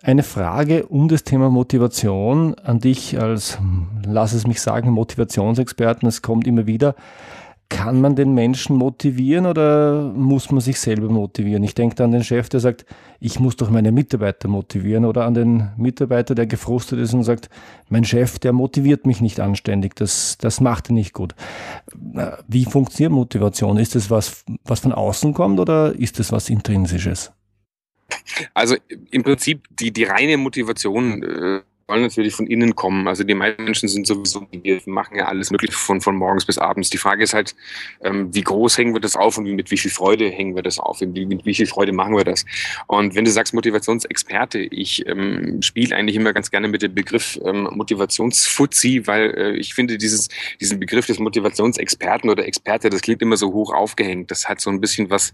Eine 0.03 0.23
Frage 0.23 0.87
um 0.87 1.09
das 1.09 1.23
Thema 1.23 1.51
Motivation 1.51 2.55
an 2.55 2.79
dich 2.79 3.19
als, 3.19 3.59
lass 4.03 4.33
es 4.33 4.47
mich 4.47 4.59
sagen, 4.59 4.89
Motivationsexperten. 4.89 6.07
Es 6.07 6.23
kommt 6.23 6.47
immer 6.47 6.65
wieder. 6.65 6.95
Kann 7.69 8.01
man 8.01 8.15
den 8.15 8.33
Menschen 8.33 8.75
motivieren 8.75 9.45
oder 9.45 10.11
muss 10.13 10.49
man 10.49 10.59
sich 10.59 10.79
selber 10.79 11.07
motivieren? 11.07 11.63
Ich 11.63 11.75
denke 11.75 12.03
an 12.03 12.11
den 12.11 12.23
Chef, 12.23 12.49
der 12.49 12.59
sagt, 12.59 12.83
ich 13.19 13.39
muss 13.39 13.55
doch 13.57 13.69
meine 13.69 13.91
Mitarbeiter 13.91 14.47
motivieren 14.47 15.05
oder 15.05 15.25
an 15.25 15.35
den 15.35 15.69
Mitarbeiter, 15.77 16.33
der 16.33 16.47
gefrustet 16.47 16.99
ist 16.99 17.13
und 17.13 17.23
sagt, 17.23 17.49
mein 17.87 18.03
Chef, 18.03 18.39
der 18.39 18.53
motiviert 18.53 19.05
mich 19.05 19.21
nicht 19.21 19.39
anständig, 19.39 19.95
das, 19.95 20.37
das 20.39 20.59
macht 20.59 20.89
er 20.89 20.93
nicht 20.93 21.13
gut. 21.13 21.35
Wie 22.47 22.65
funktioniert 22.65 23.13
Motivation? 23.13 23.77
Ist 23.77 23.93
das 23.93 24.09
was, 24.09 24.43
was 24.65 24.79
von 24.79 24.93
außen 24.93 25.33
kommt 25.33 25.59
oder 25.59 25.93
ist 25.95 26.19
das 26.19 26.31
was 26.31 26.49
Intrinsisches? 26.49 27.31
Also 28.53 28.75
im 29.11 29.23
Prinzip 29.23 29.67
die, 29.71 29.91
die 29.91 30.03
reine 30.03 30.37
Motivation 30.37 31.23
äh, 31.23 31.61
soll 31.91 32.01
natürlich 32.01 32.33
von 32.33 32.47
innen 32.47 32.73
kommen. 32.73 33.07
Also 33.07 33.25
die 33.25 33.35
Menschen 33.35 33.89
sind 33.89 34.07
sowieso, 34.07 34.47
wir 34.49 34.81
machen 34.85 35.17
ja 35.17 35.25
alles 35.25 35.51
mögliche 35.51 35.73
von, 35.73 35.99
von 35.99 36.15
morgens 36.15 36.45
bis 36.45 36.57
abends. 36.57 36.89
Die 36.89 36.97
Frage 36.97 37.23
ist 37.23 37.33
halt, 37.33 37.53
ähm, 38.01 38.33
wie 38.33 38.43
groß 38.43 38.77
hängen 38.77 38.93
wir 38.93 39.01
das 39.01 39.17
auf 39.17 39.37
und 39.37 39.43
mit 39.43 39.71
wie 39.71 39.77
viel 39.77 39.91
Freude 39.91 40.29
hängen 40.29 40.55
wir 40.55 40.63
das 40.63 40.79
auf? 40.79 41.01
Mit, 41.01 41.13
mit 41.27 41.45
wie 41.45 41.53
viel 41.53 41.67
Freude 41.67 41.91
machen 41.91 42.15
wir 42.15 42.23
das? 42.23 42.45
Und 42.87 43.15
wenn 43.15 43.25
du 43.25 43.31
sagst 43.31 43.53
Motivationsexperte, 43.53 44.59
ich 44.59 45.05
ähm, 45.05 45.61
spiele 45.61 45.93
eigentlich 45.93 46.15
immer 46.15 46.31
ganz 46.31 46.49
gerne 46.49 46.69
mit 46.69 46.81
dem 46.81 46.95
Begriff 46.95 47.37
ähm, 47.43 47.67
Motivationsfuzzi, 47.73 49.05
weil 49.05 49.31
äh, 49.35 49.51
ich 49.57 49.73
finde 49.73 49.97
dieses, 49.97 50.29
diesen 50.61 50.79
Begriff 50.79 51.07
des 51.07 51.19
Motivationsexperten 51.19 52.29
oder 52.29 52.45
Experte, 52.45 52.89
das 52.89 53.01
klingt 53.01 53.21
immer 53.21 53.35
so 53.35 53.51
hoch 53.51 53.73
aufgehängt. 53.73 54.31
Das 54.31 54.47
hat 54.47 54.61
so 54.61 54.69
ein 54.69 54.79
bisschen 54.79 55.09
was 55.09 55.33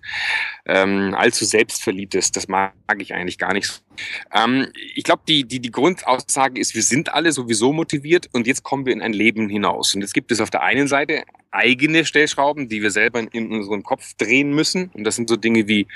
ähm, 0.66 1.14
allzu 1.14 1.46
selbstverliebtes. 1.46 2.32
Das 2.32 2.48
mag 2.48 2.74
ich 2.98 3.14
eigentlich 3.14 3.38
gar 3.38 3.54
nicht 3.54 3.68
so. 3.68 3.87
Ähm, 4.34 4.68
ich 4.96 5.04
glaube, 5.04 5.24
die, 5.28 5.44
die, 5.44 5.60
die 5.60 5.72
Grundaussage 5.72 6.28
Aussage 6.28 6.60
ist, 6.60 6.76
wir 6.76 6.84
sind 6.84 7.14
alle 7.14 7.32
sowieso 7.32 7.74
motiviert 7.74 8.30
und 8.34 8.48
jetzt 8.48 8.64
kommen 8.64 8.86
wir 8.86 8.94
in 8.94 9.02
ein 9.02 9.14
Leben 9.14 9.50
hinaus. 9.50 9.96
Und 9.96 10.02
jetzt 10.02 10.14
gibt 10.14 10.32
es 10.32 10.40
auf 10.40 10.50
der 10.50 10.64
einen 10.64 10.88
Seite 10.88 11.24
eigene 11.52 12.06
Stellschrauben, 12.06 12.70
die 12.70 12.82
wir 12.82 12.92
selber 12.92 13.20
in 13.32 13.52
unserem 13.52 13.84
Kopf 13.84 14.14
drehen 14.16 14.54
müssen. 14.54 14.92
Und 14.94 15.04
das 15.04 15.16
sind 15.16 15.30
so 15.30 15.36
Dinge 15.36 15.68
wie, 15.68 15.88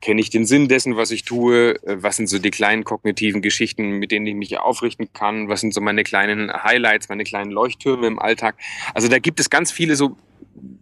kenne 0.00 0.20
ich 0.20 0.30
den 0.30 0.46
Sinn 0.46 0.68
dessen, 0.68 0.96
was 0.96 1.10
ich 1.10 1.24
tue? 1.24 1.76
Was 1.82 2.16
sind 2.16 2.28
so 2.28 2.38
die 2.38 2.50
kleinen 2.50 2.84
kognitiven 2.84 3.42
Geschichten, 3.42 3.98
mit 3.98 4.12
denen 4.12 4.26
ich 4.26 4.34
mich 4.34 4.58
aufrichten 4.58 5.12
kann? 5.12 5.48
Was 5.48 5.60
sind 5.60 5.74
so 5.74 5.80
meine 5.80 6.04
kleinen 6.04 6.52
Highlights, 6.52 7.08
meine 7.08 7.24
kleinen 7.24 7.50
Leuchttürme 7.50 8.06
im 8.06 8.18
Alltag? 8.18 8.56
Also 8.94 9.08
da 9.08 9.18
gibt 9.18 9.40
es 9.40 9.50
ganz 9.50 9.72
viele 9.72 9.96
so 9.96 10.16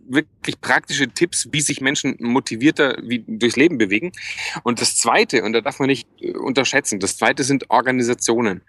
wirklich 0.08 0.60
praktische 0.60 1.08
Tipps, 1.08 1.48
wie 1.52 1.60
sich 1.60 1.80
Menschen 1.80 2.16
motivierter 2.20 2.98
wie 3.02 3.24
durchs 3.26 3.56
Leben 3.56 3.78
bewegen. 3.78 4.12
Und 4.62 4.80
das 4.80 4.96
Zweite, 4.96 5.42
und 5.42 5.52
da 5.52 5.60
darf 5.60 5.78
man 5.78 5.88
nicht 5.88 6.08
äh, 6.20 6.32
unterschätzen, 6.32 7.00
das 7.00 7.16
Zweite 7.16 7.44
sind 7.44 7.70
Organisationen. 7.70 8.62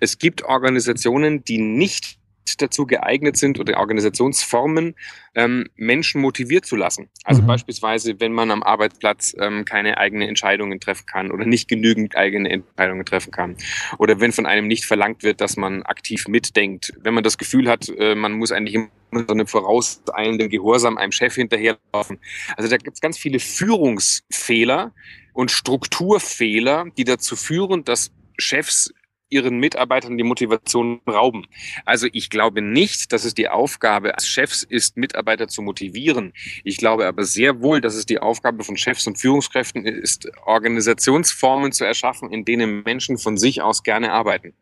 Es 0.00 0.18
gibt 0.18 0.44
Organisationen, 0.44 1.44
die 1.44 1.58
nicht 1.58 2.19
nicht 2.50 2.62
dazu 2.62 2.86
geeignet 2.86 3.36
sind 3.36 3.58
oder 3.58 3.78
Organisationsformen, 3.78 4.94
ähm, 5.34 5.68
Menschen 5.76 6.20
motiviert 6.20 6.66
zu 6.66 6.76
lassen. 6.76 7.08
Also 7.24 7.42
mhm. 7.42 7.46
beispielsweise, 7.46 8.18
wenn 8.18 8.32
man 8.32 8.50
am 8.50 8.62
Arbeitsplatz 8.62 9.34
ähm, 9.38 9.64
keine 9.64 9.98
eigenen 9.98 10.28
Entscheidungen 10.28 10.80
treffen 10.80 11.06
kann 11.06 11.30
oder 11.30 11.46
nicht 11.46 11.68
genügend 11.68 12.16
eigene 12.16 12.50
Entscheidungen 12.50 13.04
treffen 13.04 13.30
kann. 13.30 13.56
Oder 13.98 14.20
wenn 14.20 14.32
von 14.32 14.46
einem 14.46 14.66
nicht 14.66 14.84
verlangt 14.84 15.22
wird, 15.22 15.40
dass 15.40 15.56
man 15.56 15.82
aktiv 15.82 16.26
mitdenkt. 16.28 16.92
Wenn 17.00 17.14
man 17.14 17.22
das 17.22 17.38
Gefühl 17.38 17.68
hat, 17.68 17.88
äh, 17.88 18.14
man 18.14 18.32
muss 18.32 18.52
eigentlich 18.52 18.74
immer 18.74 18.88
so 19.12 19.32
einem 19.32 19.46
vorauseilenden 19.46 20.48
Gehorsam 20.48 20.98
einem 20.98 21.12
Chef 21.12 21.34
hinterherlaufen. 21.34 22.18
Also 22.56 22.68
da 22.68 22.76
gibt 22.76 22.94
es 22.94 23.00
ganz 23.00 23.16
viele 23.16 23.38
Führungsfehler 23.38 24.92
und 25.32 25.50
Strukturfehler, 25.50 26.86
die 26.96 27.04
dazu 27.04 27.36
führen, 27.36 27.84
dass 27.84 28.10
Chefs 28.38 28.92
ihren 29.30 29.58
Mitarbeitern 29.58 30.18
die 30.18 30.24
Motivation 30.24 31.00
rauben. 31.08 31.46
Also 31.84 32.08
ich 32.12 32.30
glaube 32.30 32.60
nicht, 32.60 33.12
dass 33.12 33.24
es 33.24 33.34
die 33.34 33.48
Aufgabe 33.48 34.14
als 34.14 34.26
Chefs 34.26 34.62
ist, 34.62 34.96
Mitarbeiter 34.96 35.48
zu 35.48 35.62
motivieren. 35.62 36.32
Ich 36.64 36.76
glaube 36.76 37.06
aber 37.06 37.24
sehr 37.24 37.62
wohl, 37.62 37.80
dass 37.80 37.94
es 37.94 38.06
die 38.06 38.18
Aufgabe 38.18 38.64
von 38.64 38.76
Chefs 38.76 39.06
und 39.06 39.18
Führungskräften 39.18 39.84
ist, 39.86 40.30
Organisationsformen 40.44 41.72
zu 41.72 41.84
erschaffen, 41.84 42.30
in 42.30 42.44
denen 42.44 42.82
Menschen 42.82 43.18
von 43.18 43.36
sich 43.36 43.62
aus 43.62 43.82
gerne 43.82 44.12
arbeiten. 44.12 44.52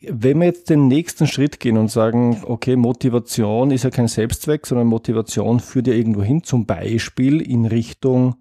Wenn 0.00 0.38
wir 0.38 0.46
jetzt 0.46 0.68
den 0.68 0.86
nächsten 0.88 1.26
Schritt 1.26 1.60
gehen 1.60 1.78
und 1.78 1.90
sagen, 1.90 2.42
okay, 2.44 2.76
Motivation 2.76 3.70
ist 3.70 3.84
ja 3.84 3.90
kein 3.90 4.08
Selbstzweck, 4.08 4.66
sondern 4.66 4.86
Motivation 4.86 5.60
führt 5.60 5.86
ja 5.86 5.94
irgendwo 5.94 6.22
hin, 6.22 6.42
zum 6.42 6.66
Beispiel 6.66 7.40
in 7.40 7.64
Richtung 7.64 8.36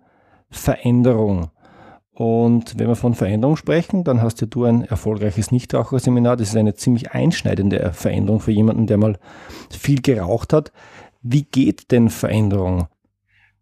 Veränderung. 0.49 1.52
Und 2.13 2.77
wenn 2.77 2.87
wir 2.87 2.95
von 2.95 3.15
Veränderung 3.15 3.57
sprechen, 3.57 4.03
dann 4.03 4.21
hast 4.21 4.39
ja 4.41 4.47
du 4.47 4.65
ein 4.65 4.83
erfolgreiches 4.83 5.51
Nichtraucherseminar. 5.51 6.37
Das 6.37 6.49
ist 6.49 6.55
eine 6.55 6.75
ziemlich 6.75 7.11
einschneidende 7.11 7.91
Veränderung 7.93 8.39
für 8.39 8.51
jemanden, 8.51 8.85
der 8.85 8.97
mal 8.97 9.17
viel 9.71 10.01
geraucht 10.01 10.53
hat. 10.53 10.71
Wie 11.23 11.43
geht 11.43 11.91
denn 11.91 12.09
Veränderung? 12.09 12.87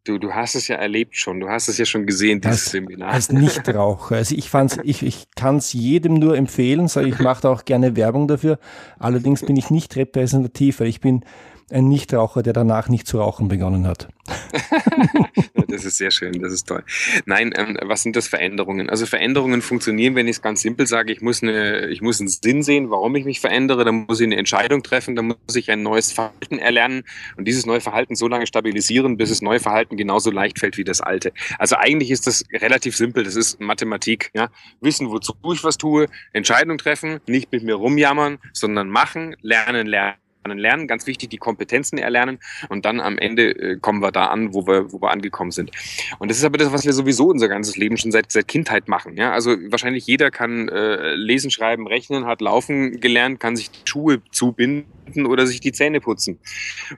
Du, 0.04 0.18
du 0.18 0.34
hast 0.34 0.56
es 0.56 0.68
ja 0.68 0.78
erlebt 0.78 1.16
schon, 1.16 1.40
du 1.40 1.48
hast 1.48 1.68
es 1.68 1.78
ja 1.78 1.86
schon 1.86 2.08
gesehen, 2.08 2.42
dieses 2.42 2.66
als, 2.66 2.72
Seminar. 2.72 3.12
Als 3.12 3.32
Nichtraucher. 3.32 4.16
Also 4.16 4.36
ich 4.36 4.50
fand's, 4.50 4.80
ich, 4.84 5.04
ich 5.04 5.28
kann 5.36 5.58
es 5.58 5.74
jedem 5.74 6.16
nur 6.16 6.36
empfehlen, 6.36 6.88
sage 6.88 7.08
ich 7.08 7.20
mache 7.20 7.48
auch 7.48 7.66
gerne 7.66 7.96
Werbung 7.96 8.28
dafür. 8.28 8.58
Allerdings 8.98 9.46
bin 9.46 9.56
ich 9.58 9.70
nicht 9.70 9.96
repräsentativ, 9.96 10.80
weil 10.80 10.88
ich 10.88 11.02
bin 11.02 11.24
ein 11.70 11.88
Nichtraucher, 11.88 12.42
der 12.42 12.54
danach 12.54 12.90
nicht 12.90 13.06
zu 13.06 13.20
rauchen 13.20 13.48
begonnen 13.48 13.86
hat. 13.86 14.08
das 15.68 15.86
ist 15.86 15.98
sehr 15.98 16.12
schön, 16.12 16.34
das 16.42 16.54
ist 16.54 16.68
toll. 16.68 16.84
Nein, 17.26 17.54
ähm, 17.56 17.78
was 17.82 18.04
sind 18.04 18.16
das 18.16 18.28
Veränderungen? 18.28 18.90
Also 18.90 19.06
Veränderungen 19.06 19.62
funktionieren, 19.62 20.16
wenn 20.16 20.28
ich 20.28 20.38
es 20.38 20.42
ganz 20.42 20.62
simpel 20.62 20.88
sage, 20.88 21.12
ich 21.14 21.22
muss, 21.22 21.42
eine, 21.42 21.88
ich 21.88 22.02
muss 22.02 22.20
einen 22.20 22.30
Sinn 22.30 22.64
sehen, 22.64 22.90
warum 22.90 23.16
ich 23.16 23.26
mich 23.26 23.40
verändere, 23.40 23.86
dann 23.86 24.06
muss 24.08 24.20
ich 24.20 24.26
eine 24.26 24.38
Entscheidung 24.38 24.84
treffen, 24.84 25.16
dann 25.16 25.28
muss 25.28 25.56
ich 25.56 25.72
ein 25.72 25.84
neues 25.84 26.12
Verhalten 26.12 26.60
erlernen 26.60 27.04
und 27.38 27.48
dieses 27.48 27.66
neue 27.66 27.82
Verhalten 27.82 28.16
so 28.16 28.28
lange 28.28 28.48
stabilisieren, 28.48 29.18
bis 29.18 29.30
das 29.30 29.42
neue 29.42 29.60
Verhalten 29.60 29.98
genauso 29.98 30.32
leicht 30.32 30.60
fällt 30.60 30.78
wie 30.78 30.84
das 30.84 31.02
alte. 31.02 31.32
Also 31.58 31.76
eigentlich 31.78 32.12
ist 32.12 32.28
das 32.28 32.44
relativ 32.52 32.96
simpel, 32.96 33.24
das 33.24 33.36
ist 33.36 33.60
Mathematik. 33.60 34.32
Ja? 34.34 34.50
Wissen, 34.82 35.10
wozu 35.10 35.34
ich 35.54 35.64
was 35.64 35.78
tue, 35.78 36.08
Entscheidung 36.34 36.78
treffen, 36.78 37.20
nicht 37.28 37.52
mit 37.52 37.64
mir 37.64 37.76
rumjammern, 37.76 38.40
sondern 38.54 38.90
machen, 38.90 39.36
lernen, 39.42 39.88
lernen 39.88 40.22
lernen, 40.46 40.88
ganz 40.88 41.08
wichtig, 41.08 41.30
die 41.30 41.38
Kompetenzen 41.38 41.98
erlernen 41.98 42.40
und 42.70 42.86
dann 42.86 43.00
am 43.00 43.18
Ende 43.18 43.52
äh, 43.52 43.78
kommen 43.78 44.02
wir 44.02 44.12
da 44.12 44.28
an, 44.28 44.54
wo 44.54 44.66
wir, 44.66 44.92
wo 44.92 45.02
wir 45.02 45.12
angekommen 45.12 45.52
sind. 45.52 45.72
Und 46.20 46.30
das 46.30 46.38
ist 46.38 46.44
aber 46.44 46.58
das, 46.58 46.72
was 46.72 46.86
wir 46.86 46.94
sowieso 46.94 47.28
unser 47.28 47.48
ganzes 47.48 47.78
Leben 47.78 47.98
schon 47.98 48.12
seit, 48.12 48.32
seit 48.32 48.48
Kindheit 48.48 48.88
machen. 48.88 49.18
Ja? 49.18 49.32
Also 49.32 49.52
wahrscheinlich 49.70 50.08
jeder 50.08 50.32
kann 50.32 50.70
äh, 50.70 51.14
lesen, 51.16 51.52
schreiben, 51.52 51.88
rechnen, 51.88 52.26
hat 52.26 52.42
laufen 52.42 53.00
gelernt, 53.00 53.40
kann 53.40 53.56
sich 53.56 53.70
die 53.72 53.80
Schuhe 53.86 54.22
zubinden 54.32 55.26
oder 55.26 55.46
sich 55.46 55.60
die 55.60 55.72
Zähne 55.72 56.02
putzen. 56.02 56.40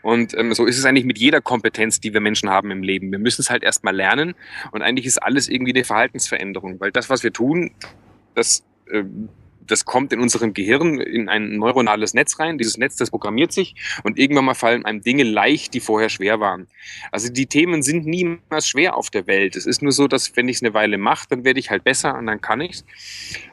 Und 0.02 0.38
ähm, 0.38 0.54
so 0.54 0.66
ist 0.66 0.78
es 0.78 0.86
eigentlich 0.86 1.06
mit 1.06 1.18
jeder 1.18 1.42
Kompetenz, 1.42 2.00
die 2.00 2.14
wir 2.14 2.22
Menschen 2.22 2.50
haben 2.50 2.72
im 2.72 2.84
Leben. 2.84 3.12
Wir 3.12 3.20
müssen 3.20 3.42
es 3.42 3.50
halt 3.50 3.64
erstmal 3.64 3.96
lernen 3.96 4.36
und 4.72 4.82
eigentlich 4.82 5.06
ist 5.06 5.22
alles 5.22 5.50
irgendwie 5.50 5.74
eine 5.74 5.84
Verhaltensveränderung, 5.84 6.80
weil 6.80 6.92
das, 6.92 7.10
was 7.10 7.24
wir 7.24 7.34
tun, 7.34 7.72
das 8.36 8.64
äh, 8.90 9.04
das 9.68 9.86
kommt 9.86 10.14
in 10.14 10.20
unserem 10.20 10.54
Gehirn 10.54 11.00
in 11.00 11.30
ein 11.30 11.58
neuronales 11.58 12.14
Netz 12.14 12.40
rein. 12.40 12.58
Dieses 12.58 12.78
Netz, 12.78 12.96
das 12.96 13.10
programmiert 13.10 13.52
sich 13.52 13.76
und 14.04 14.18
irgendwann 14.18 14.46
mal 14.46 14.54
fallen 14.54 14.86
einem 14.86 15.02
Dinge 15.02 15.24
leicht, 15.24 15.74
die 15.74 15.80
vorher 15.80 16.10
schwer 16.10 16.40
waren. 16.40 16.68
Also 17.12 17.32
die 17.32 17.46
Themen 17.46 17.84
sind 17.84 18.06
niemals 18.06 18.68
schwer 18.68 18.96
auf 18.98 19.10
der 19.10 19.28
Welt. 19.28 19.56
Es 19.56 19.66
ist 19.66 19.82
nur 19.82 19.92
so, 19.92 20.08
dass 20.08 20.36
wenn 20.36 20.48
ich 20.48 20.58
es 20.58 20.64
eine 20.64 20.74
Weile 20.74 20.98
mache, 20.98 21.28
dann 21.30 21.44
werde 21.44 21.60
ich 21.60 21.70
halt 21.70 21.84
besser 21.84 22.18
und 22.18 22.28
dann 22.28 22.42
kann 22.42 22.62
ich's. 22.62 22.86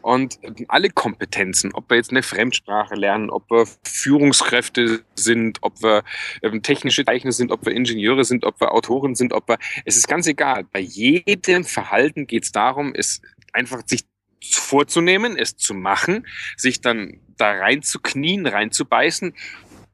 Und 0.03 0.39
alle 0.69 0.91
Kompetenzen, 0.91 1.73
ob 1.75 1.91
wir 1.91 1.97
jetzt 1.97 2.11
eine 2.11 2.23
Fremdsprache 2.23 2.95
lernen, 2.95 3.31
ob 3.31 3.51
wir 3.51 3.67
Führungskräfte 3.85 5.03
sind, 5.15 5.59
ob 5.63 5.83
wir 5.83 6.05
ähm, 6.43 6.63
technische 6.63 7.05
Zeichner 7.05 7.33
sind, 7.33 7.53
ob 7.53 7.67
wir 7.67 7.73
Ingenieure 7.73 8.25
sind, 8.25 8.45
ob 8.45 8.61
wir 8.61 8.73
Autoren 8.73 9.15
sind, 9.15 9.33
ob 9.33 9.49
wir, 9.49 9.59
es 9.85 9.97
ist 9.97 10.09
ganz 10.09 10.27
egal. 10.27 10.65
Bei 10.65 10.81
jedem 10.81 11.65
Verhalten 11.65 12.27
geht 12.27 12.45
es 12.45 12.53
darum, 12.53 12.93
es 12.95 13.21
einfach 13.53 13.83
sich 13.87 14.05
vorzunehmen, 14.43 15.37
es 15.37 15.57
zu 15.57 15.75
machen, 15.75 16.27
sich 16.57 16.81
dann 16.81 17.21
da 17.37 17.51
reinzuknien, 17.53 18.47
reinzubeißen 18.47 19.35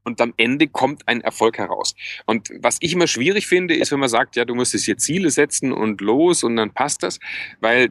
und 0.05 0.21
am 0.21 0.33
Ende 0.37 0.69
kommt 0.69 1.09
ein 1.09 1.21
Erfolg 1.21 1.59
heraus. 1.59 1.95
Und 2.26 2.50
was 2.61 2.79
ich 2.81 2.93
immer 2.93 3.09
schwierig 3.09 3.47
finde, 3.47 3.75
ist, 3.75 3.91
wenn 3.91 4.00
man 4.00 4.09
sagt, 4.09 4.37
ja, 4.37 4.45
du 4.45 4.55
musst 4.55 4.73
jetzt 4.73 4.85
hier 4.85 4.99
Ziele 4.99 5.31
setzen 5.31 5.73
und 5.73 6.00
los 6.00 6.45
und 6.45 6.57
dann 6.57 6.73
passt 6.73 7.03
das, 7.03 7.19
weil 7.61 7.91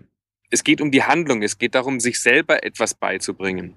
es 0.51 0.63
geht 0.63 0.81
um 0.81 0.91
die 0.91 1.03
Handlung, 1.03 1.41
es 1.41 1.57
geht 1.57 1.75
darum, 1.75 1.99
sich 1.99 2.19
selber 2.19 2.63
etwas 2.63 2.93
beizubringen. 2.93 3.73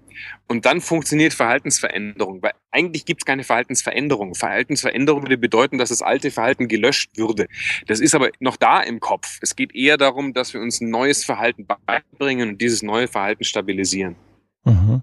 Und 0.46 0.66
dann 0.66 0.80
funktioniert 0.80 1.32
Verhaltensveränderung, 1.32 2.42
weil 2.42 2.52
eigentlich 2.70 3.04
gibt 3.06 3.22
es 3.22 3.25
keine 3.25 3.44
Verhaltensveränderung. 3.44 4.34
Verhaltensveränderung 4.34 5.22
würde 5.22 5.38
bedeuten, 5.38 5.78
dass 5.78 5.88
das 5.88 6.02
alte 6.02 6.30
Verhalten 6.30 6.68
gelöscht 6.68 7.16
würde. 7.16 7.46
Das 7.87 8.00
ist 8.00 8.14
aber 8.14 8.30
noch 8.40 8.56
da 8.56 8.80
im 8.80 9.00
Kopf. 9.00 9.38
Es 9.40 9.56
geht 9.56 9.75
eher 9.75 9.96
darum, 9.96 10.34
dass 10.34 10.52
wir 10.52 10.60
uns 10.60 10.80
ein 10.80 10.90
neues 10.90 11.25
Verhalten 11.25 11.66
beibringen 11.66 12.50
und 12.50 12.60
dieses 12.60 12.82
neue 12.82 13.08
Verhalten 13.08 13.44
stabilisieren. 13.44 14.16
Mhm. 14.64 15.02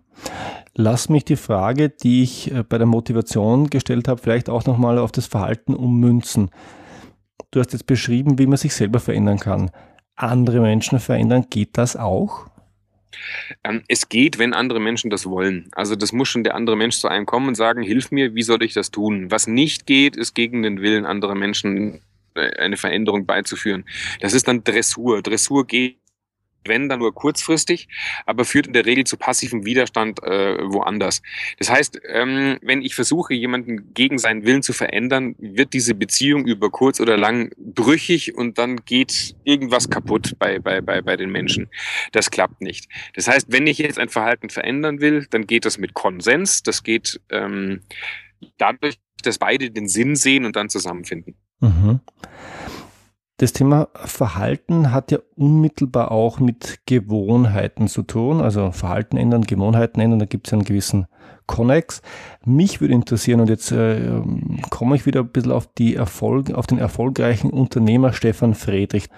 Lass 0.75 1.09
mich 1.09 1.25
die 1.25 1.37
Frage, 1.37 1.89
die 1.89 2.21
ich 2.21 2.51
äh, 2.51 2.63
bei 2.63 2.77
der 2.77 2.87
Motivation 2.87 3.69
gestellt 3.69 4.07
habe, 4.07 4.21
vielleicht 4.21 4.49
auch 4.49 4.65
nochmal 4.65 4.99
auf 4.99 5.11
das 5.11 5.25
Verhalten 5.25 5.73
ummünzen. 5.73 6.51
Du 7.51 7.59
hast 7.59 7.73
jetzt 7.73 7.87
beschrieben, 7.87 8.37
wie 8.37 8.47
man 8.47 8.57
sich 8.57 8.73
selber 8.73 8.99
verändern 8.99 9.39
kann 9.39 9.71
andere 10.15 10.61
Menschen 10.61 10.99
verändern. 10.99 11.47
Geht 11.49 11.77
das 11.77 11.95
auch? 11.95 12.47
Ähm, 13.63 13.83
es 13.87 14.09
geht, 14.09 14.37
wenn 14.39 14.53
andere 14.53 14.79
Menschen 14.79 15.09
das 15.09 15.25
wollen. 15.25 15.69
Also 15.73 15.95
das 15.95 16.11
muss 16.11 16.27
schon 16.27 16.43
der 16.43 16.55
andere 16.55 16.75
Mensch 16.75 16.97
zu 16.97 17.07
einem 17.07 17.25
kommen 17.25 17.47
und 17.47 17.55
sagen, 17.55 17.81
hilf 17.81 18.11
mir, 18.11 18.35
wie 18.35 18.43
soll 18.43 18.63
ich 18.63 18.73
das 18.73 18.91
tun? 18.91 19.31
Was 19.31 19.47
nicht 19.47 19.85
geht, 19.85 20.15
ist 20.15 20.33
gegen 20.33 20.63
den 20.63 20.81
Willen 20.81 21.05
anderer 21.05 21.35
Menschen 21.35 22.01
äh, 22.35 22.57
eine 22.57 22.77
Veränderung 22.77 23.25
beizuführen. 23.25 23.85
Das 24.21 24.33
ist 24.33 24.47
dann 24.47 24.63
Dressur. 24.63 25.21
Dressur 25.21 25.65
geht 25.65 25.97
wenn 26.67 26.89
dann 26.89 26.99
nur 26.99 27.13
kurzfristig, 27.13 27.87
aber 28.25 28.45
führt 28.45 28.67
in 28.67 28.73
der 28.73 28.85
Regel 28.85 29.05
zu 29.05 29.17
passivem 29.17 29.65
Widerstand 29.65 30.21
äh, 30.23 30.57
woanders. 30.61 31.21
Das 31.59 31.69
heißt, 31.69 32.01
ähm, 32.07 32.57
wenn 32.61 32.81
ich 32.81 32.95
versuche, 32.95 33.33
jemanden 33.33 33.93
gegen 33.93 34.17
seinen 34.17 34.45
Willen 34.45 34.63
zu 34.63 34.73
verändern, 34.73 35.35
wird 35.39 35.73
diese 35.73 35.95
Beziehung 35.95 36.45
über 36.45 36.69
kurz 36.69 36.99
oder 36.99 37.17
lang 37.17 37.51
brüchig 37.57 38.35
und 38.35 38.57
dann 38.57 38.83
geht 38.85 39.35
irgendwas 39.43 39.89
kaputt 39.89 40.35
bei, 40.39 40.59
bei, 40.59 40.81
bei, 40.81 41.01
bei 41.01 41.17
den 41.17 41.31
Menschen. 41.31 41.69
Das 42.11 42.31
klappt 42.31 42.61
nicht. 42.61 42.89
Das 43.13 43.27
heißt, 43.27 43.47
wenn 43.49 43.67
ich 43.67 43.77
jetzt 43.77 43.99
ein 43.99 44.09
Verhalten 44.09 44.49
verändern 44.49 45.01
will, 45.01 45.27
dann 45.29 45.47
geht 45.47 45.65
das 45.65 45.77
mit 45.77 45.93
Konsens, 45.93 46.63
das 46.63 46.83
geht 46.83 47.19
ähm, 47.29 47.81
dadurch, 48.57 48.95
dass 49.23 49.37
beide 49.37 49.71
den 49.71 49.87
Sinn 49.87 50.15
sehen 50.15 50.45
und 50.45 50.55
dann 50.55 50.69
zusammenfinden. 50.69 51.35
Mhm. 51.59 52.01
Das 53.37 53.51
Thema 53.51 53.89
Verhalten 53.95 54.93
hat 54.93 55.11
ja 55.11 55.19
unmittelbar 55.35 56.11
auch 56.11 56.39
mit 56.39 56.79
Gewohnheiten 56.85 57.89
zu 57.89 58.03
tun. 58.03 58.39
Also 58.39 58.71
Verhalten 58.71 59.17
ändern, 59.17 59.41
Gewohnheiten 59.41 59.99
ändern, 59.99 60.19
da 60.19 60.25
gibt 60.25 60.47
es 60.47 60.53
einen 60.53 60.63
gewissen 60.63 61.07
Connex. 61.45 62.01
Mich 62.45 62.79
würde 62.79 62.93
interessieren, 62.93 63.41
und 63.41 63.49
jetzt 63.49 63.73
äh, 63.73 64.21
komme 64.69 64.95
ich 64.95 65.05
wieder 65.05 65.19
ein 65.19 65.29
bisschen 65.29 65.51
auf, 65.51 65.67
die 65.67 65.95
Erfolg, 65.95 66.53
auf 66.53 66.65
den 66.65 66.77
erfolgreichen 66.77 67.49
Unternehmer 67.49 68.13
Stefan 68.13 68.55
Friedrich. 68.55 69.09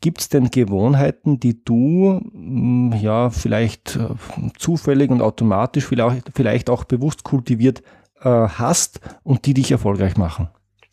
Gibt 0.00 0.20
es 0.20 0.28
denn 0.28 0.52
Gewohnheiten, 0.52 1.40
die 1.40 1.64
du 1.64 2.20
hm, 2.32 2.94
ja 3.00 3.30
vielleicht 3.30 3.96
äh, 3.96 4.10
zufällig 4.56 5.10
und 5.10 5.20
automatisch, 5.20 5.84
vielleicht, 5.84 6.30
vielleicht 6.32 6.70
auch 6.70 6.84
bewusst 6.84 7.24
kultiviert 7.24 7.82
äh, 8.20 8.28
hast 8.28 9.00
und 9.24 9.46
die 9.46 9.54
dich 9.54 9.72
erfolgreich 9.72 10.16
machen? 10.16 10.48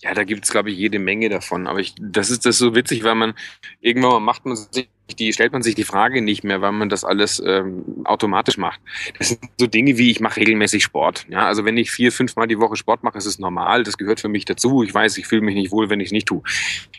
Ja, 0.05 0.13
da 0.13 0.23
gibt's 0.23 0.51
glaube 0.51 0.69
ich, 0.69 0.77
jede 0.77 0.99
Menge 0.99 1.29
davon. 1.29 1.65
Aber 1.65 1.79
ich, 1.79 1.95
das 1.99 2.29
ist 2.29 2.45
das 2.45 2.55
ist 2.55 2.59
so 2.59 2.75
witzig, 2.75 3.03
weil 3.03 3.15
man 3.15 3.33
irgendwann 3.81 4.21
macht 4.21 4.45
man 4.45 4.55
sich 4.55 4.87
die, 5.17 5.33
stellt 5.33 5.51
man 5.51 5.63
sich 5.63 5.73
die 5.73 5.83
Frage 5.83 6.21
nicht 6.21 6.43
mehr, 6.43 6.61
weil 6.61 6.71
man 6.71 6.89
das 6.89 7.03
alles 7.03 7.41
ähm, 7.43 7.83
automatisch 8.05 8.57
macht. 8.57 8.79
Das 9.17 9.29
sind 9.29 9.39
so 9.57 9.65
Dinge 9.65 9.97
wie, 9.97 10.11
ich 10.11 10.19
mache 10.19 10.39
regelmäßig 10.39 10.83
Sport. 10.83 11.25
Ja, 11.29 11.47
also 11.47 11.65
wenn 11.65 11.77
ich 11.77 11.89
vier, 11.89 12.11
fünf 12.11 12.35
Mal 12.35 12.45
die 12.47 12.59
Woche 12.59 12.75
Sport 12.75 13.03
mache, 13.03 13.17
ist 13.17 13.25
es 13.25 13.39
normal. 13.39 13.83
Das 13.83 13.97
gehört 13.97 14.19
für 14.19 14.29
mich 14.29 14.45
dazu. 14.45 14.83
Ich 14.83 14.93
weiß, 14.93 15.17
ich 15.17 15.25
fühle 15.25 15.41
mich 15.41 15.55
nicht 15.55 15.71
wohl, 15.71 15.89
wenn 15.89 15.99
ich 15.99 16.07
es 16.07 16.11
nicht 16.11 16.27
tue. 16.27 16.43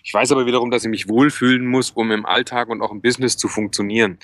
Ich 0.02 0.12
weiß 0.12 0.32
aber 0.32 0.46
wiederum, 0.46 0.72
dass 0.72 0.84
ich 0.84 0.90
mich 0.90 1.08
wohlfühlen 1.08 1.64
muss, 1.64 1.90
um 1.90 2.10
im 2.10 2.26
Alltag 2.26 2.68
und 2.68 2.80
auch 2.82 2.90
im 2.90 3.02
Business 3.02 3.36
zu 3.36 3.46
funktionieren. 3.48 4.18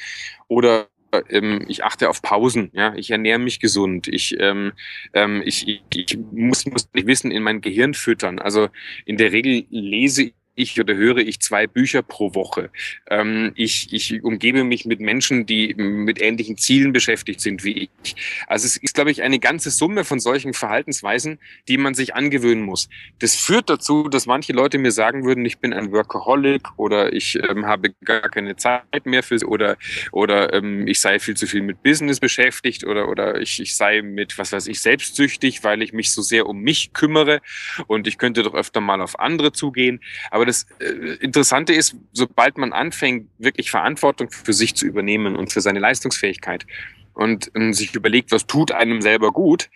Oder 0.48 0.88
ähm, 1.28 1.64
ich 1.68 1.84
achte 1.84 2.08
auf 2.08 2.22
Pausen, 2.22 2.70
ja, 2.72 2.94
ich 2.94 3.10
ernähre 3.10 3.38
mich 3.38 3.60
gesund, 3.60 4.08
ich, 4.08 4.36
ähm, 4.38 4.72
ähm, 5.12 5.42
ich, 5.44 5.66
ich, 5.68 5.82
ich 5.92 6.18
muss, 6.32 6.66
muss 6.66 6.88
nicht 6.92 7.06
Wissen 7.06 7.30
in 7.30 7.42
mein 7.42 7.60
Gehirn 7.60 7.94
füttern. 7.94 8.38
Also 8.38 8.68
in 9.04 9.16
der 9.16 9.32
Regel 9.32 9.64
lese 9.70 10.32
ich 10.54 10.80
oder 10.80 10.94
höre 10.94 11.18
ich 11.18 11.40
zwei 11.40 11.66
Bücher 11.66 12.02
pro 12.02 12.34
Woche. 12.34 12.70
Ähm, 13.10 13.52
ich, 13.56 13.92
ich 13.92 14.22
umgebe 14.22 14.64
mich 14.64 14.84
mit 14.84 15.00
Menschen, 15.00 15.46
die 15.46 15.74
mit 15.74 16.20
ähnlichen 16.20 16.56
Zielen 16.56 16.92
beschäftigt 16.92 17.40
sind 17.40 17.64
wie 17.64 17.88
ich. 18.02 18.16
Also 18.46 18.66
es 18.66 18.76
ist, 18.76 18.94
glaube 18.94 19.10
ich, 19.10 19.22
eine 19.22 19.38
ganze 19.38 19.70
Summe 19.70 20.04
von 20.04 20.20
solchen 20.20 20.54
Verhaltensweisen, 20.54 21.38
die 21.68 21.78
man 21.78 21.94
sich 21.94 22.14
angewöhnen 22.14 22.64
muss. 22.64 22.88
Das 23.18 23.36
führt 23.36 23.70
dazu, 23.70 24.08
dass 24.08 24.26
manche 24.26 24.52
Leute 24.52 24.78
mir 24.78 24.92
sagen 24.92 25.24
würden, 25.24 25.44
ich 25.44 25.58
bin 25.58 25.72
ein 25.72 25.92
Workaholic 25.92 26.78
oder 26.78 27.12
ich 27.12 27.38
ähm, 27.48 27.66
habe 27.66 27.94
gar 28.04 28.28
keine 28.28 28.56
Zeit 28.56 29.04
mehr 29.04 29.22
für 29.22 29.32
oder 29.46 29.76
oder 30.10 30.52
ähm, 30.52 30.86
ich 30.86 31.00
sei 31.00 31.18
viel 31.18 31.36
zu 31.36 31.46
viel 31.46 31.62
mit 31.62 31.82
Business 31.82 32.20
beschäftigt 32.20 32.84
oder 32.84 33.08
oder 33.08 33.40
ich, 33.40 33.60
ich 33.60 33.76
sei 33.76 34.02
mit 34.02 34.38
was 34.38 34.52
weiß 34.52 34.66
ich 34.66 34.80
selbstsüchtig, 34.80 35.64
weil 35.64 35.82
ich 35.82 35.92
mich 35.92 36.12
so 36.12 36.22
sehr 36.22 36.46
um 36.46 36.60
mich 36.60 36.92
kümmere 36.92 37.40
und 37.86 38.06
ich 38.06 38.18
könnte 38.18 38.42
doch 38.42 38.54
öfter 38.54 38.80
mal 38.80 39.00
auf 39.00 39.18
andere 39.18 39.52
zugehen. 39.52 40.00
Aber 40.30 40.41
aber 40.42 40.46
das 40.46 40.66
äh, 40.80 41.14
Interessante 41.20 41.72
ist, 41.72 41.94
sobald 42.12 42.58
man 42.58 42.72
anfängt, 42.72 43.28
wirklich 43.38 43.70
Verantwortung 43.70 44.32
für 44.32 44.52
sich 44.52 44.74
zu 44.74 44.86
übernehmen 44.86 45.36
und 45.36 45.52
für 45.52 45.60
seine 45.60 45.78
Leistungsfähigkeit, 45.78 46.66
und, 47.14 47.50
sich 47.72 47.94
überlegt, 47.94 48.32
was 48.32 48.46
tut 48.46 48.72
einem 48.72 49.02
selber 49.02 49.32
gut, 49.32 49.70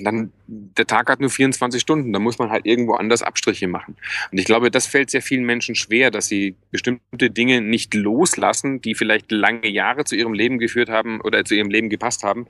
dann 0.00 0.32
der 0.48 0.86
Tag 0.86 1.10
hat 1.10 1.20
nur 1.20 1.30
24 1.30 1.80
Stunden, 1.80 2.12
da 2.12 2.18
muss 2.18 2.38
man 2.38 2.50
halt 2.50 2.64
irgendwo 2.64 2.94
anders 2.94 3.22
Abstriche 3.22 3.68
machen. 3.68 3.96
Und 4.32 4.38
ich 4.38 4.46
glaube, 4.46 4.70
das 4.70 4.86
fällt 4.86 5.10
sehr 5.10 5.20
vielen 5.20 5.44
Menschen 5.44 5.74
schwer, 5.74 6.10
dass 6.10 6.26
sie 6.26 6.56
bestimmte 6.70 7.30
Dinge 7.30 7.60
nicht 7.60 7.94
loslassen, 7.94 8.80
die 8.80 8.94
vielleicht 8.94 9.30
lange 9.30 9.68
Jahre 9.68 10.04
zu 10.04 10.16
ihrem 10.16 10.32
Leben 10.32 10.58
geführt 10.58 10.88
haben 10.88 11.20
oder 11.20 11.44
zu 11.44 11.54
ihrem 11.54 11.70
Leben 11.70 11.90
gepasst 11.90 12.22
haben. 12.22 12.46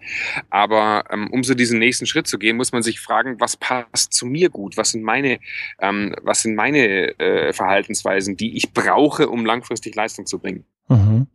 Aber 0.51 1.05
ähm, 1.11 1.29
um 1.33 1.43
so 1.43 1.55
diesen 1.55 1.81
nächsten 1.81 2.07
Schritt 2.07 2.29
zu 2.29 2.39
gehen, 2.39 2.57
muss 2.57 2.73
man 2.73 2.83
sich 2.83 3.01
fragen, 3.01 3.41
was 3.41 3.57
passt 3.57 4.13
zu 4.13 4.27
mir 4.27 4.49
gut? 4.49 4.77
Was 4.77 4.93
sind 4.93 5.03
meine, 5.03 5.41
ähm, 5.81 6.15
was 6.23 6.43
sind 6.43 6.55
meine 6.55 7.19
äh, 7.19 7.53
Verhaltensweisen, 7.53 8.37
die 8.37 8.57
ich 8.57 8.73
brauche, 8.73 9.29
um 9.29 9.45
langfristig 9.45 9.95
Leistung 9.95 10.27
zu 10.27 10.39
bringen? 10.39 10.65
Mhm. 10.89 11.27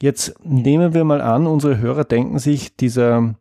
Jetzt 0.00 0.34
nehmen 0.44 0.94
wir 0.94 1.04
mal 1.04 1.20
an, 1.20 1.46
unsere 1.46 1.78
Hörer 1.78 2.04
denken 2.04 2.38
sich, 2.38 2.76
dieser 2.76 3.34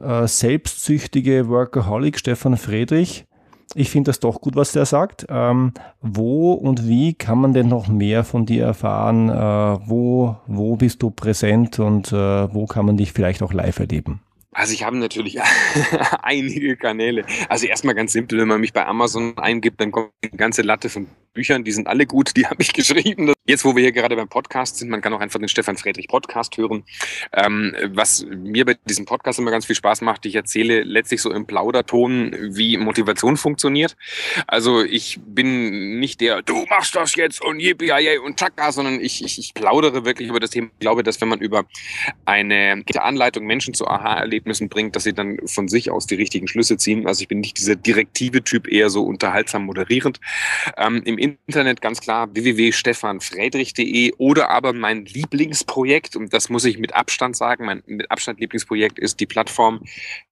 äh, 0.00 0.26
selbstsüchtige 0.26 1.48
Workaholic 1.48 2.18
Stefan 2.18 2.56
Friedrich, 2.56 3.26
ich 3.74 3.90
finde 3.90 4.10
das 4.10 4.20
doch 4.20 4.40
gut, 4.40 4.56
was 4.56 4.72
der 4.72 4.84
sagt. 4.84 5.26
Ähm, 5.28 5.72
wo 6.00 6.52
und 6.52 6.86
wie 6.86 7.14
kann 7.14 7.38
man 7.38 7.54
denn 7.54 7.68
noch 7.68 7.88
mehr 7.88 8.24
von 8.24 8.44
dir 8.44 8.64
erfahren? 8.64 9.30
Äh, 9.30 9.88
wo, 9.88 10.36
wo 10.46 10.76
bist 10.76 11.02
du 11.02 11.10
präsent 11.10 11.78
und 11.78 12.12
äh, 12.12 12.52
wo 12.52 12.66
kann 12.66 12.86
man 12.86 12.96
dich 12.96 13.12
vielleicht 13.12 13.42
auch 13.42 13.52
live 13.52 13.78
erleben? 13.78 14.20
Also 14.52 14.74
ich 14.74 14.84
habe 14.84 14.98
natürlich 14.98 15.38
einige 16.22 16.76
Kanäle. 16.76 17.24
Also 17.48 17.66
erstmal 17.66 17.94
ganz 17.94 18.12
simpel, 18.12 18.38
wenn 18.38 18.48
man 18.48 18.60
mich 18.60 18.74
bei 18.74 18.86
Amazon 18.86 19.38
eingibt, 19.38 19.80
dann 19.80 19.90
kommt 19.90 20.10
eine 20.22 20.36
ganze 20.36 20.60
Latte 20.60 20.90
von 20.90 21.06
Büchern, 21.32 21.64
die 21.64 21.72
sind 21.72 21.86
alle 21.86 22.06
gut, 22.06 22.36
die 22.36 22.46
habe 22.52 22.62
ich 22.62 22.72
geschrieben. 22.72 23.32
Jetzt, 23.44 23.64
wo 23.64 23.74
wir 23.74 23.82
hier 23.82 23.92
gerade 23.92 24.16
beim 24.16 24.28
Podcast 24.28 24.78
sind, 24.78 24.88
man 24.88 25.00
kann 25.00 25.12
auch 25.12 25.20
einfach 25.20 25.38
den 25.38 25.48
Stefan 25.48 25.76
Friedrich 25.76 26.08
Podcast 26.08 26.56
hören. 26.56 26.84
Ähm, 27.32 27.74
was 27.88 28.24
mir 28.24 28.64
bei 28.64 28.76
diesem 28.84 29.04
Podcast 29.04 29.38
immer 29.38 29.50
ganz 29.50 29.66
viel 29.66 29.76
Spaß 29.76 30.02
macht, 30.02 30.26
ich 30.26 30.34
erzähle 30.34 30.82
letztlich 30.82 31.20
so 31.20 31.32
im 31.32 31.46
Plauderton, 31.46 32.36
wie 32.56 32.76
Motivation 32.76 33.36
funktioniert. 33.36 33.96
Also 34.46 34.82
ich 34.84 35.18
bin 35.24 35.98
nicht 35.98 36.20
der, 36.20 36.42
du 36.42 36.64
machst 36.70 36.94
das 36.94 37.14
jetzt 37.16 37.42
und 37.42 37.60
yippie 37.60 38.18
und 38.18 38.38
tschakka, 38.38 38.70
sondern 38.72 39.00
ich, 39.00 39.24
ich, 39.24 39.38
ich 39.38 39.54
plaudere 39.54 40.04
wirklich 40.04 40.28
über 40.28 40.40
das 40.40 40.50
Thema. 40.50 40.68
Ich 40.74 40.80
glaube, 40.80 41.02
dass 41.02 41.20
wenn 41.20 41.28
man 41.28 41.40
über 41.40 41.64
eine 42.24 42.84
Anleitung 42.96 43.44
Menschen 43.44 43.74
zu 43.74 43.86
Aha-Erlebnissen 43.88 44.68
bringt, 44.68 44.94
dass 44.94 45.04
sie 45.04 45.12
dann 45.12 45.38
von 45.46 45.68
sich 45.68 45.90
aus 45.90 46.06
die 46.06 46.14
richtigen 46.14 46.48
Schlüsse 46.48 46.76
ziehen. 46.76 47.06
Also 47.06 47.22
ich 47.22 47.28
bin 47.28 47.40
nicht 47.40 47.58
dieser 47.58 47.76
direktive 47.76 48.44
Typ, 48.44 48.68
eher 48.70 48.90
so 48.90 49.02
unterhaltsam 49.04 49.64
moderierend. 49.64 50.20
Ähm, 50.76 51.02
Im 51.04 51.18
Internet 51.22 51.80
ganz 51.80 52.00
klar 52.00 52.34
www.stefanfriedrich.de 52.34 54.14
oder 54.18 54.50
aber 54.50 54.72
mein 54.72 55.04
Lieblingsprojekt, 55.04 56.16
und 56.16 56.34
das 56.34 56.48
muss 56.48 56.64
ich 56.64 56.78
mit 56.78 56.94
Abstand 56.94 57.36
sagen, 57.36 57.64
mein 57.64 57.82
mit 57.86 58.10
Abstand 58.10 58.40
Lieblingsprojekt 58.40 58.98
ist 58.98 59.20
die 59.20 59.26
Plattform 59.26 59.82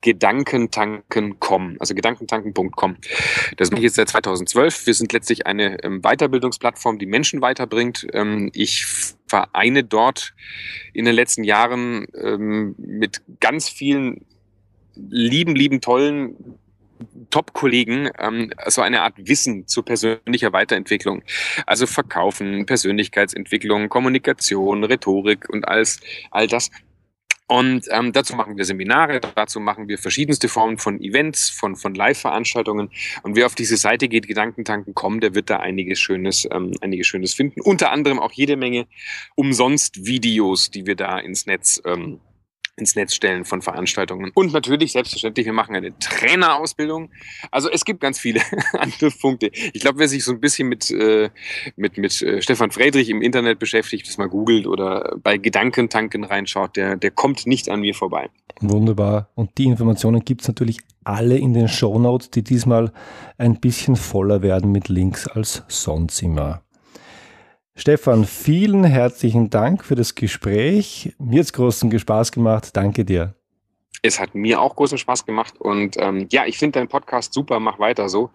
gedankentanken.com, 0.00 1.76
also 1.78 1.94
gedankentanken.com. 1.94 2.97
Das 3.56 3.70
mache 3.70 3.80
ich 3.80 3.85
jetzt 3.85 3.94
seit 3.97 4.09
2012. 4.09 4.87
Wir 4.87 4.94
sind 4.94 5.12
letztlich 5.12 5.47
eine 5.47 5.82
ähm, 5.85 6.02
Weiterbildungsplattform, 6.02 6.99
die 6.99 7.06
Menschen 7.06 7.40
weiterbringt. 7.40 8.06
Ähm, 8.12 8.50
ich 8.52 8.85
vereine 9.28 9.85
dort 9.85 10.35
in 10.92 11.04
den 11.04 11.14
letzten 11.14 11.44
Jahren 11.44 12.09
ähm, 12.20 12.75
mit 12.78 13.23
ganz 13.38 13.68
vielen 13.68 14.26
lieben, 14.97 15.54
lieben, 15.54 15.80
tollen 15.80 16.59
Top-Kollegen 17.30 18.11
ähm, 18.19 18.52
so 18.66 18.83
eine 18.83 19.02
Art 19.02 19.14
Wissen 19.16 19.66
zu 19.66 19.83
persönlicher 19.83 20.52
Weiterentwicklung. 20.52 21.23
Also 21.66 21.87
Verkaufen, 21.87 22.66
Persönlichkeitsentwicklung, 22.66 23.88
Kommunikation, 23.88 24.85
Rhetorik 24.85 25.48
und 25.48 25.66
alles, 25.66 26.01
all 26.31 26.46
das. 26.46 26.70
Und 27.51 27.87
ähm, 27.90 28.12
dazu 28.12 28.37
machen 28.37 28.57
wir 28.57 28.64
Seminare, 28.64 29.20
dazu 29.35 29.59
machen 29.59 29.88
wir 29.88 29.98
verschiedenste 29.98 30.48
Formen 30.48 30.79
von 30.79 31.01
Events, 31.01 31.51
von, 31.51 31.74
von 31.74 31.96
Live-Veranstaltungen. 31.96 32.90
Und 33.24 33.35
wer 33.35 33.46
auf 33.46 33.57
diese 33.57 33.77
Seite 33.77 34.07
geht, 34.07 34.29
Gedankentanken.com, 34.29 35.18
der 35.18 35.35
wird 35.35 35.51
da 35.51 35.57
einiges 35.57 35.98
Schönes, 35.98 36.48
ähm, 36.53 36.77
einiges 36.81 37.09
Schönes 37.09 37.35
finden. 37.35 37.61
Unter 37.61 37.90
anderem 37.90 38.20
auch 38.20 38.31
jede 38.31 38.57
Menge 38.57 38.87
umsonst 39.35 40.07
Videos, 40.07 40.70
die 40.70 40.87
wir 40.87 40.94
da 40.94 41.18
ins 41.18 41.46
Netz 41.46 41.83
ähm, 41.85 42.20
ins 42.81 42.97
Netz 42.97 43.14
stellen 43.14 43.45
von 43.45 43.62
Veranstaltungen. 43.62 44.31
Und 44.35 44.53
natürlich, 44.53 44.93
selbstverständlich, 44.93 45.47
wir 45.47 45.53
machen 45.53 45.77
eine 45.77 45.97
Trainerausbildung. 45.99 47.11
Also 47.51 47.71
es 47.71 47.85
gibt 47.85 48.01
ganz 48.01 48.19
viele 48.19 48.40
andere 48.73 49.11
Punkte. 49.11 49.51
Ich 49.53 49.81
glaube, 49.81 49.99
wer 49.99 50.09
sich 50.09 50.25
so 50.25 50.33
ein 50.33 50.40
bisschen 50.40 50.69
mit, 50.69 50.90
äh, 50.90 51.31
mit, 51.77 51.99
mit 51.99 52.21
äh, 52.23 52.43
Stefan 52.43 52.71
Friedrich 52.71 53.09
im 53.11 53.23
Internet 53.23 53.59
beschäftigt, 53.59 54.09
das 54.09 54.19
mal 54.19 54.29
googelt 54.29 54.66
oder 54.66 55.16
bei 55.23 55.37
Gedankentanken 55.37 56.25
reinschaut, 56.25 56.77
der, 56.77 56.97
der 56.97 57.11
kommt 57.11 57.47
nicht 57.47 57.69
an 57.69 57.81
mir 57.81 57.95
vorbei. 57.95 58.31
Wunderbar. 58.61 59.29
Und 59.35 59.57
die 59.59 59.64
Informationen 59.64 60.25
gibt 60.25 60.43
es 60.43 60.49
natürlich 60.49 60.79
alle 61.05 61.38
in 61.38 61.55
den 61.55 61.69
Show 61.69 61.99
Notes, 61.99 62.31
die 62.31 62.43
diesmal 62.43 62.93
ein 63.38 63.61
bisschen 63.61 63.97
voller 63.97 64.43
werden 64.43 64.73
mit 64.73 64.88
Links 64.88 65.27
als 65.27 65.62
sonst 65.69 66.23
immer. 66.23 66.62
Stefan, 67.81 68.27
vielen 68.27 68.85
herzlichen 68.85 69.49
Dank 69.49 69.87
für 69.87 69.95
das 69.95 70.14
Gespräch. 70.14 71.14
Mir 71.19 71.38
hat 71.38 71.47
es 71.47 71.53
großen 71.55 71.99
Spaß 71.99 72.31
gemacht. 72.31 72.77
Danke 72.77 73.07
dir. 73.07 73.35
Es 74.03 74.21
hat 74.21 74.35
mir 74.35 74.61
auch 74.61 74.77
großen 74.77 74.99
Spaß 74.99 75.25
gemacht 75.25 75.55
und 75.59 75.97
ähm, 75.99 76.27
ja, 76.31 76.45
ich 76.45 76.59
finde 76.59 76.79
deinen 76.79 76.88
Podcast 76.88 77.33
super, 77.33 77.59
mach 77.59 77.79
weiter 77.79 78.11
so. 78.11 78.29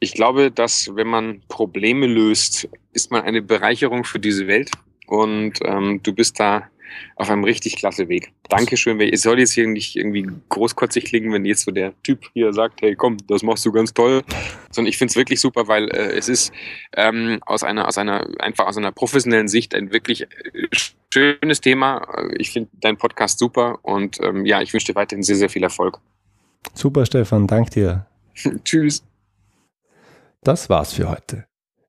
Ich 0.00 0.14
glaube, 0.14 0.50
dass 0.50 0.90
wenn 0.94 1.06
man 1.06 1.42
Probleme 1.48 2.06
löst, 2.06 2.66
ist 2.94 3.10
man 3.10 3.24
eine 3.24 3.42
Bereicherung 3.42 4.04
für 4.04 4.20
diese 4.20 4.46
Welt 4.46 4.70
und 5.06 5.58
ähm, 5.66 6.00
du 6.02 6.14
bist 6.14 6.40
da 6.40 6.70
auf 7.16 7.30
einem 7.30 7.44
richtig 7.44 7.76
klasse 7.76 8.08
Weg. 8.08 8.32
Dankeschön. 8.48 9.00
Es 9.00 9.22
soll 9.22 9.38
jetzt 9.38 9.52
hier 9.52 9.66
nicht 9.66 9.96
irgendwie 9.96 10.26
großkotzig 10.48 11.04
klingen, 11.04 11.32
wenn 11.32 11.44
jetzt 11.44 11.64
so 11.64 11.70
der 11.70 11.92
Typ 12.02 12.24
hier 12.32 12.52
sagt, 12.52 12.82
hey 12.82 12.94
komm, 12.94 13.16
das 13.28 13.42
machst 13.42 13.64
du 13.66 13.72
ganz 13.72 13.92
toll. 13.94 14.22
Sondern 14.70 14.88
ich 14.88 14.98
finde 14.98 15.10
es 15.12 15.16
wirklich 15.16 15.40
super, 15.40 15.68
weil 15.68 15.88
äh, 15.88 16.16
es 16.16 16.28
ist 16.28 16.52
ähm, 16.94 17.38
aus 17.46 17.62
einer, 17.62 17.88
aus 17.88 17.98
einer, 17.98 18.26
einfach 18.40 18.66
aus 18.66 18.76
einer 18.76 18.92
professionellen 18.92 19.48
Sicht 19.48 19.74
ein 19.74 19.92
wirklich 19.92 20.22
äh, 20.22 20.26
schönes 21.12 21.60
Thema. 21.60 22.06
Ich 22.38 22.50
finde 22.50 22.70
deinen 22.80 22.96
Podcast 22.96 23.38
super 23.38 23.78
und 23.82 24.18
ähm, 24.22 24.44
ja, 24.46 24.62
ich 24.62 24.72
wünsche 24.72 24.86
dir 24.86 24.94
weiterhin 24.94 25.22
sehr, 25.22 25.36
sehr 25.36 25.50
viel 25.50 25.62
Erfolg. 25.62 26.00
Super, 26.74 27.06
Stefan, 27.06 27.46
dank 27.46 27.70
dir. 27.70 28.06
Tschüss. 28.64 29.04
Das 30.42 30.70
war's 30.70 30.92
für 30.92 31.08
heute. 31.08 31.46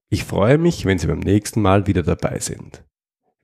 Ich 0.09 0.23
freue 0.23 0.57
mich, 0.57 0.85
wenn 0.85 0.97
Sie 0.97 1.07
beim 1.07 1.19
nächsten 1.19 1.61
Mal 1.61 1.85
wieder 1.85 2.01
dabei 2.01 2.39
sind. 2.39 2.83